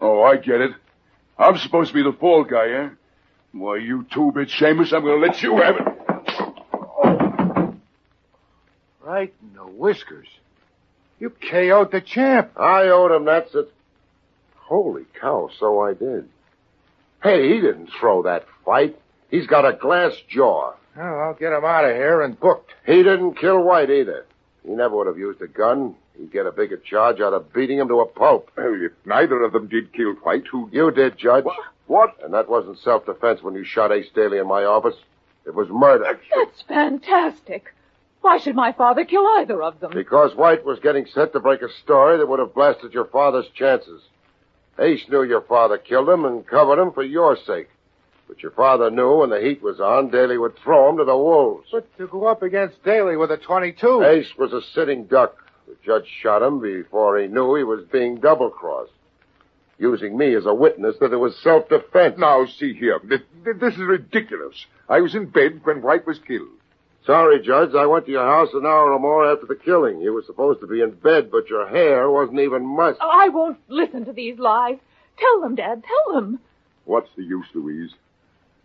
Oh, 0.00 0.22
I 0.22 0.37
get 0.37 0.61
it. 0.61 0.72
I'm 1.38 1.57
supposed 1.59 1.88
to 1.88 1.94
be 1.94 2.02
the 2.02 2.16
fall 2.18 2.44
guy, 2.44 2.68
eh? 2.68 2.88
Why, 3.52 3.78
you 3.78 4.07
two-bit 4.12 4.48
shamus, 4.48 4.92
I'm 4.92 5.02
going 5.02 5.20
to 5.20 5.26
let 5.26 5.42
you 5.42 5.57
have 5.57 5.76
it. 5.76 5.88
Right 9.02 9.35
in 9.42 9.55
the 9.55 9.64
whiskers. 9.64 10.28
You 11.18 11.31
KO'd 11.31 11.90
the 11.90 12.00
champ. 12.00 12.52
I 12.59 12.88
owed 12.88 13.12
him 13.12 13.24
that's 13.24 13.55
it. 13.55 13.72
Holy 14.57 15.05
cow, 15.20 15.50
so 15.59 15.81
I 15.81 15.94
did. 15.94 16.28
Hey, 17.22 17.48
he 17.48 17.61
didn't 17.61 17.90
throw 17.98 18.22
that 18.22 18.46
fight. 18.64 18.98
He's 19.31 19.46
got 19.46 19.64
a 19.66 19.76
glass 19.76 20.12
jaw. 20.28 20.74
Well, 20.96 21.20
I'll 21.20 21.35
get 21.35 21.52
him 21.52 21.64
out 21.64 21.85
of 21.85 21.96
here 21.96 22.20
and 22.22 22.38
booked. 22.38 22.72
He 22.85 23.02
didn't 23.02 23.38
kill 23.38 23.62
White 23.62 23.90
either. 23.90 24.26
He 24.64 24.72
never 24.72 24.96
would 24.96 25.07
have 25.07 25.18
used 25.18 25.40
a 25.40 25.48
gun. 25.48 25.94
He'd 26.18 26.33
get 26.33 26.46
a 26.46 26.52
bigger 26.52 26.76
charge 26.76 27.20
out 27.20 27.33
of 27.33 27.52
beating 27.52 27.78
him 27.78 27.88
to 27.88 28.00
a 28.00 28.07
pulp. 28.07 28.50
Well, 28.57 28.74
if 28.74 28.92
neither 29.07 29.42
of 29.42 29.52
them 29.52 29.68
did 29.68 29.92
kill 29.92 30.12
White, 30.16 30.46
who... 30.46 30.68
You 30.72 30.90
did, 30.90 31.16
Judge. 31.16 31.44
What? 31.44 31.57
What? 31.87 32.16
And 32.22 32.35
that 32.35 32.48
wasn't 32.48 32.78
self-defense 32.78 33.42
when 33.42 33.55
you 33.55 33.64
shot 33.64 33.92
Ace 33.92 34.11
Daly 34.14 34.38
in 34.38 34.46
my 34.46 34.64
office. 34.64 34.96
It 35.46 35.55
was 35.55 35.68
murder. 35.68 36.20
That's 36.37 36.62
fantastic. 36.62 37.74
Why 38.20 38.38
should 38.38 38.55
my 38.55 38.72
father 38.72 39.05
kill 39.05 39.26
either 39.38 39.62
of 39.62 39.81
them? 39.81 39.90
Because 39.92 40.37
White 40.37 40.64
was 40.64 40.78
getting 40.78 41.07
set 41.07 41.33
to 41.33 41.40
break 41.40 41.62
a 41.62 41.68
story 41.83 42.18
that 42.18 42.28
would 42.28 42.38
have 42.38 42.55
blasted 42.55 42.92
your 42.92 43.07
father's 43.07 43.48
chances. 43.55 44.02
Ace 44.78 45.09
knew 45.09 45.24
your 45.24 45.40
father 45.40 45.76
killed 45.76 46.09
him 46.09 46.24
and 46.24 46.46
covered 46.46 46.81
him 46.81 46.92
for 46.92 47.02
your 47.02 47.37
sake. 47.37 47.68
But 48.33 48.42
your 48.42 48.53
father 48.53 48.90
knew 48.90 49.18
when 49.18 49.29
the 49.29 49.42
heat 49.42 49.62
was 49.62 49.79
on, 49.79 50.09
Daly 50.09 50.38
would 50.38 50.57
throw 50.57 50.88
him 50.88 50.97
to 50.97 51.05
the 51.05 51.14
wolves. 51.14 51.68
But 51.71 51.95
to 51.99 52.07
go 52.07 52.25
up 52.25 52.42
against 52.42 52.83
Daly 52.83 53.14
with 53.14 53.31
a 53.31 53.37
22. 53.37 54.05
Ace 54.05 54.33
was 54.38 54.55
a 54.55 54.62
sitting 54.75 55.05
duck. 55.05 55.37
The 55.68 55.77
judge 55.85 56.07
shot 56.23 56.40
him 56.40 56.59
before 56.59 57.18
he 57.18 57.29
knew 57.29 57.55
he 57.57 57.62
was 57.62 57.85
being 57.92 58.21
double-crossed. 58.21 58.90
Using 59.79 60.16
me 60.16 60.35
as 60.35 60.47
a 60.47 60.55
witness 60.55 60.97
that 61.01 61.12
it 61.12 61.18
was 61.18 61.37
self-defense. 61.42 62.16
Now, 62.16 62.47
see 62.47 62.73
here. 62.73 63.01
This, 63.05 63.21
this 63.45 63.75
is 63.75 63.81
ridiculous. 63.81 64.64
I 64.88 65.03
was 65.03 65.14
in 65.14 65.27
bed 65.27 65.61
when 65.64 65.83
White 65.83 66.07
was 66.07 66.18
killed. 66.27 66.49
Sorry, 67.05 67.38
Judge. 67.42 67.75
I 67.75 67.85
went 67.85 68.07
to 68.07 68.12
your 68.12 68.25
house 68.25 68.49
an 68.55 68.64
hour 68.64 68.95
or 68.95 68.99
more 68.99 69.31
after 69.31 69.45
the 69.45 69.57
killing. 69.57 70.01
You 70.01 70.14
were 70.14 70.25
supposed 70.25 70.61
to 70.61 70.66
be 70.66 70.81
in 70.81 70.92
bed, 70.92 71.31
but 71.31 71.51
your 71.51 71.68
hair 71.68 72.11
wasn't 72.11 72.40
even 72.40 72.64
mussed. 72.64 73.01
Oh, 73.03 73.11
I 73.12 73.29
won't 73.29 73.59
listen 73.68 74.07
to 74.07 74.12
these 74.14 74.38
lies. 74.38 74.79
Tell 75.18 75.42
them, 75.42 75.55
Dad. 75.55 75.85
Tell 75.85 76.14
them. 76.14 76.40
What's 76.87 77.11
the 77.14 77.25
use, 77.25 77.47
Louise? 77.53 77.90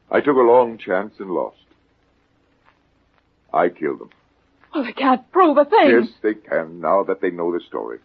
I 0.10 0.22
took 0.22 0.38
a 0.38 0.42
long 0.42 0.78
chance 0.78 1.14
and 1.20 1.30
lost. 1.32 1.58
I 3.54 3.70
killed 3.70 4.00
them. 4.00 4.10
Well, 4.74 4.84
they 4.84 4.94
can't 4.94 5.30
prove 5.32 5.58
a 5.58 5.66
thing. 5.66 5.90
Yes, 5.90 6.08
they 6.22 6.34
can, 6.34 6.80
now 6.82 7.04
that 7.04 7.22
they 7.22 7.32
know 7.32 7.52
the 7.52 7.60
story. 7.68 8.00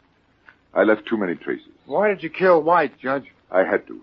I 0.75 0.85
left 0.85 1.07
too 1.07 1.17
many 1.17 1.35
traces. 1.35 1.69
Why 1.87 2.09
did 2.09 2.23
you 2.23 2.31
kill 2.31 2.63
White, 2.63 2.99
Judge? 2.99 3.27
I 3.51 3.65
had 3.65 3.87
to. 3.89 4.01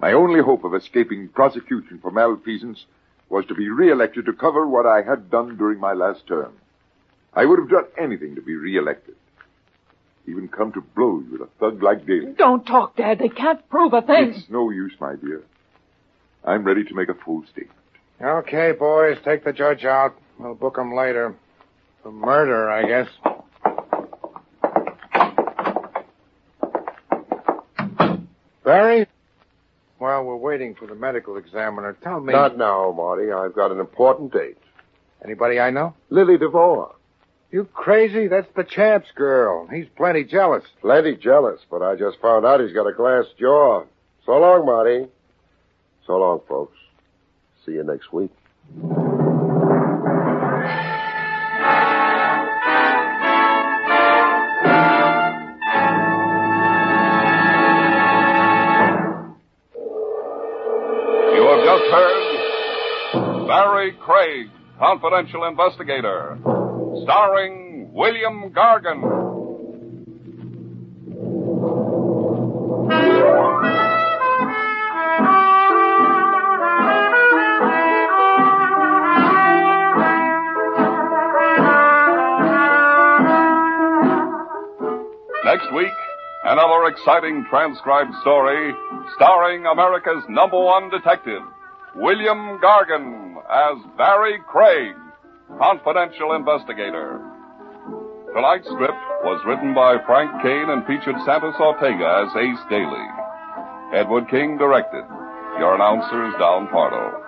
My 0.00 0.12
only 0.12 0.40
hope 0.40 0.64
of 0.64 0.74
escaping 0.74 1.28
prosecution 1.28 1.98
for 2.00 2.10
malfeasance 2.10 2.84
was 3.28 3.44
to 3.46 3.54
be 3.54 3.68
re-elected 3.68 4.26
to 4.26 4.32
cover 4.32 4.66
what 4.66 4.86
I 4.86 5.02
had 5.02 5.30
done 5.30 5.56
during 5.56 5.80
my 5.80 5.92
last 5.92 6.26
term. 6.26 6.52
I 7.34 7.44
would 7.44 7.58
have 7.58 7.68
done 7.68 7.86
anything 8.00 8.36
to 8.36 8.42
be 8.42 8.54
re-elected. 8.54 9.16
Even 10.26 10.48
come 10.48 10.72
to 10.72 10.80
blows 10.80 11.24
with 11.32 11.40
a 11.40 11.48
thug 11.58 11.82
like 11.82 12.06
Daly. 12.06 12.32
Don't 12.36 12.64
talk, 12.64 12.96
Dad. 12.96 13.18
They 13.18 13.28
can't 13.28 13.66
prove 13.68 13.92
a 13.92 14.02
thing. 14.02 14.34
It's 14.36 14.50
no 14.50 14.70
use, 14.70 14.92
my 15.00 15.16
dear. 15.16 15.42
I'm 16.48 16.64
ready 16.64 16.82
to 16.82 16.94
make 16.94 17.10
a 17.10 17.14
full 17.14 17.44
statement. 17.52 17.78
Okay, 18.22 18.72
boys, 18.72 19.18
take 19.22 19.44
the 19.44 19.52
judge 19.52 19.84
out. 19.84 20.14
We'll 20.38 20.54
book 20.54 20.78
him 20.78 20.94
later. 20.94 21.36
For 22.02 22.10
murder, 22.10 22.70
I 22.70 22.86
guess. 22.86 23.08
Barrie? 28.64 29.06
While 29.98 30.24
we're 30.24 30.36
waiting 30.36 30.74
for 30.74 30.86
the 30.86 30.94
medical 30.94 31.36
examiner, 31.36 31.94
tell 32.02 32.20
me. 32.20 32.32
Not 32.32 32.56
now, 32.56 32.92
Marty. 32.96 33.30
I've 33.30 33.54
got 33.54 33.70
an 33.70 33.78
important 33.78 34.32
date. 34.32 34.56
Anybody 35.22 35.60
I 35.60 35.68
know? 35.68 35.94
Lily 36.08 36.38
DeVore. 36.38 36.94
You 37.50 37.64
crazy? 37.74 38.26
That's 38.26 38.48
the 38.56 38.64
champ's 38.64 39.10
girl. 39.14 39.66
He's 39.66 39.86
plenty 39.96 40.24
jealous. 40.24 40.64
Plenty 40.80 41.16
jealous, 41.16 41.60
but 41.70 41.82
I 41.82 41.94
just 41.94 42.18
found 42.22 42.46
out 42.46 42.60
he's 42.60 42.72
got 42.72 42.86
a 42.86 42.94
glass 42.94 43.26
jaw. 43.38 43.84
So 44.24 44.32
long, 44.32 44.64
Marty. 44.64 45.08
So 46.08 46.16
long, 46.16 46.40
folks. 46.48 46.78
See 47.66 47.72
you 47.72 47.84
next 47.84 48.10
week. 48.14 48.30
You 48.74 48.82
have 61.44 61.62
just 61.62 61.84
heard 61.92 63.46
Barrie 63.46 63.92
Craig, 64.00 64.48
Confidential 64.78 65.44
Investigator, 65.44 66.38
starring 67.04 67.92
William 67.92 68.50
Gargan. 68.56 69.27
Exciting 86.88 87.44
transcribed 87.50 88.14
story 88.22 88.72
starring 89.16 89.66
America's 89.66 90.24
number 90.30 90.58
one 90.58 90.88
detective, 90.88 91.42
William 91.96 92.58
Gargan, 92.64 93.36
as 93.44 93.76
Barrie 93.98 94.40
Craig, 94.48 94.96
confidential 95.58 96.32
investigator. 96.32 97.20
Tonight's 98.34 98.68
script 98.68 98.96
was 99.22 99.44
written 99.44 99.74
by 99.74 100.00
Frank 100.06 100.32
Kane 100.40 100.70
and 100.70 100.80
featured 100.86 101.20
Santos 101.26 101.60
Ortega 101.60 102.24
as 102.24 102.32
Ace 102.40 102.64
Daly. 102.70 103.08
Edward 103.92 104.24
King 104.30 104.56
directed. 104.56 105.04
Your 105.60 105.74
announcer 105.74 106.26
is 106.26 106.34
Don 106.38 106.68
Pardo. 106.68 107.27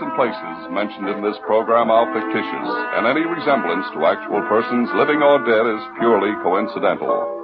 And 0.00 0.14
places 0.16 0.72
mentioned 0.72 1.08
in 1.08 1.22
this 1.22 1.36
program 1.44 1.90
are 1.90 2.08
fictitious, 2.12 2.68
and 2.96 3.06
any 3.06 3.20
resemblance 3.20 3.86
to 3.92 4.04
actual 4.06 4.40
persons 4.48 4.88
living 4.96 5.20
or 5.22 5.38
dead 5.44 5.66
is 5.68 5.82
purely 5.98 6.32
coincidental. 6.42 7.36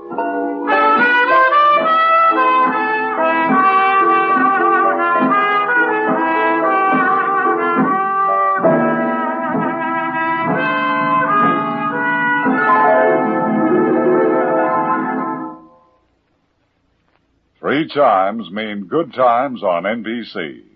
Three 17.61 17.89
chimes 17.89 18.51
mean 18.51 18.87
good 18.89 19.13
times 19.13 19.63
on 19.63 19.83
NBC. 19.83 20.76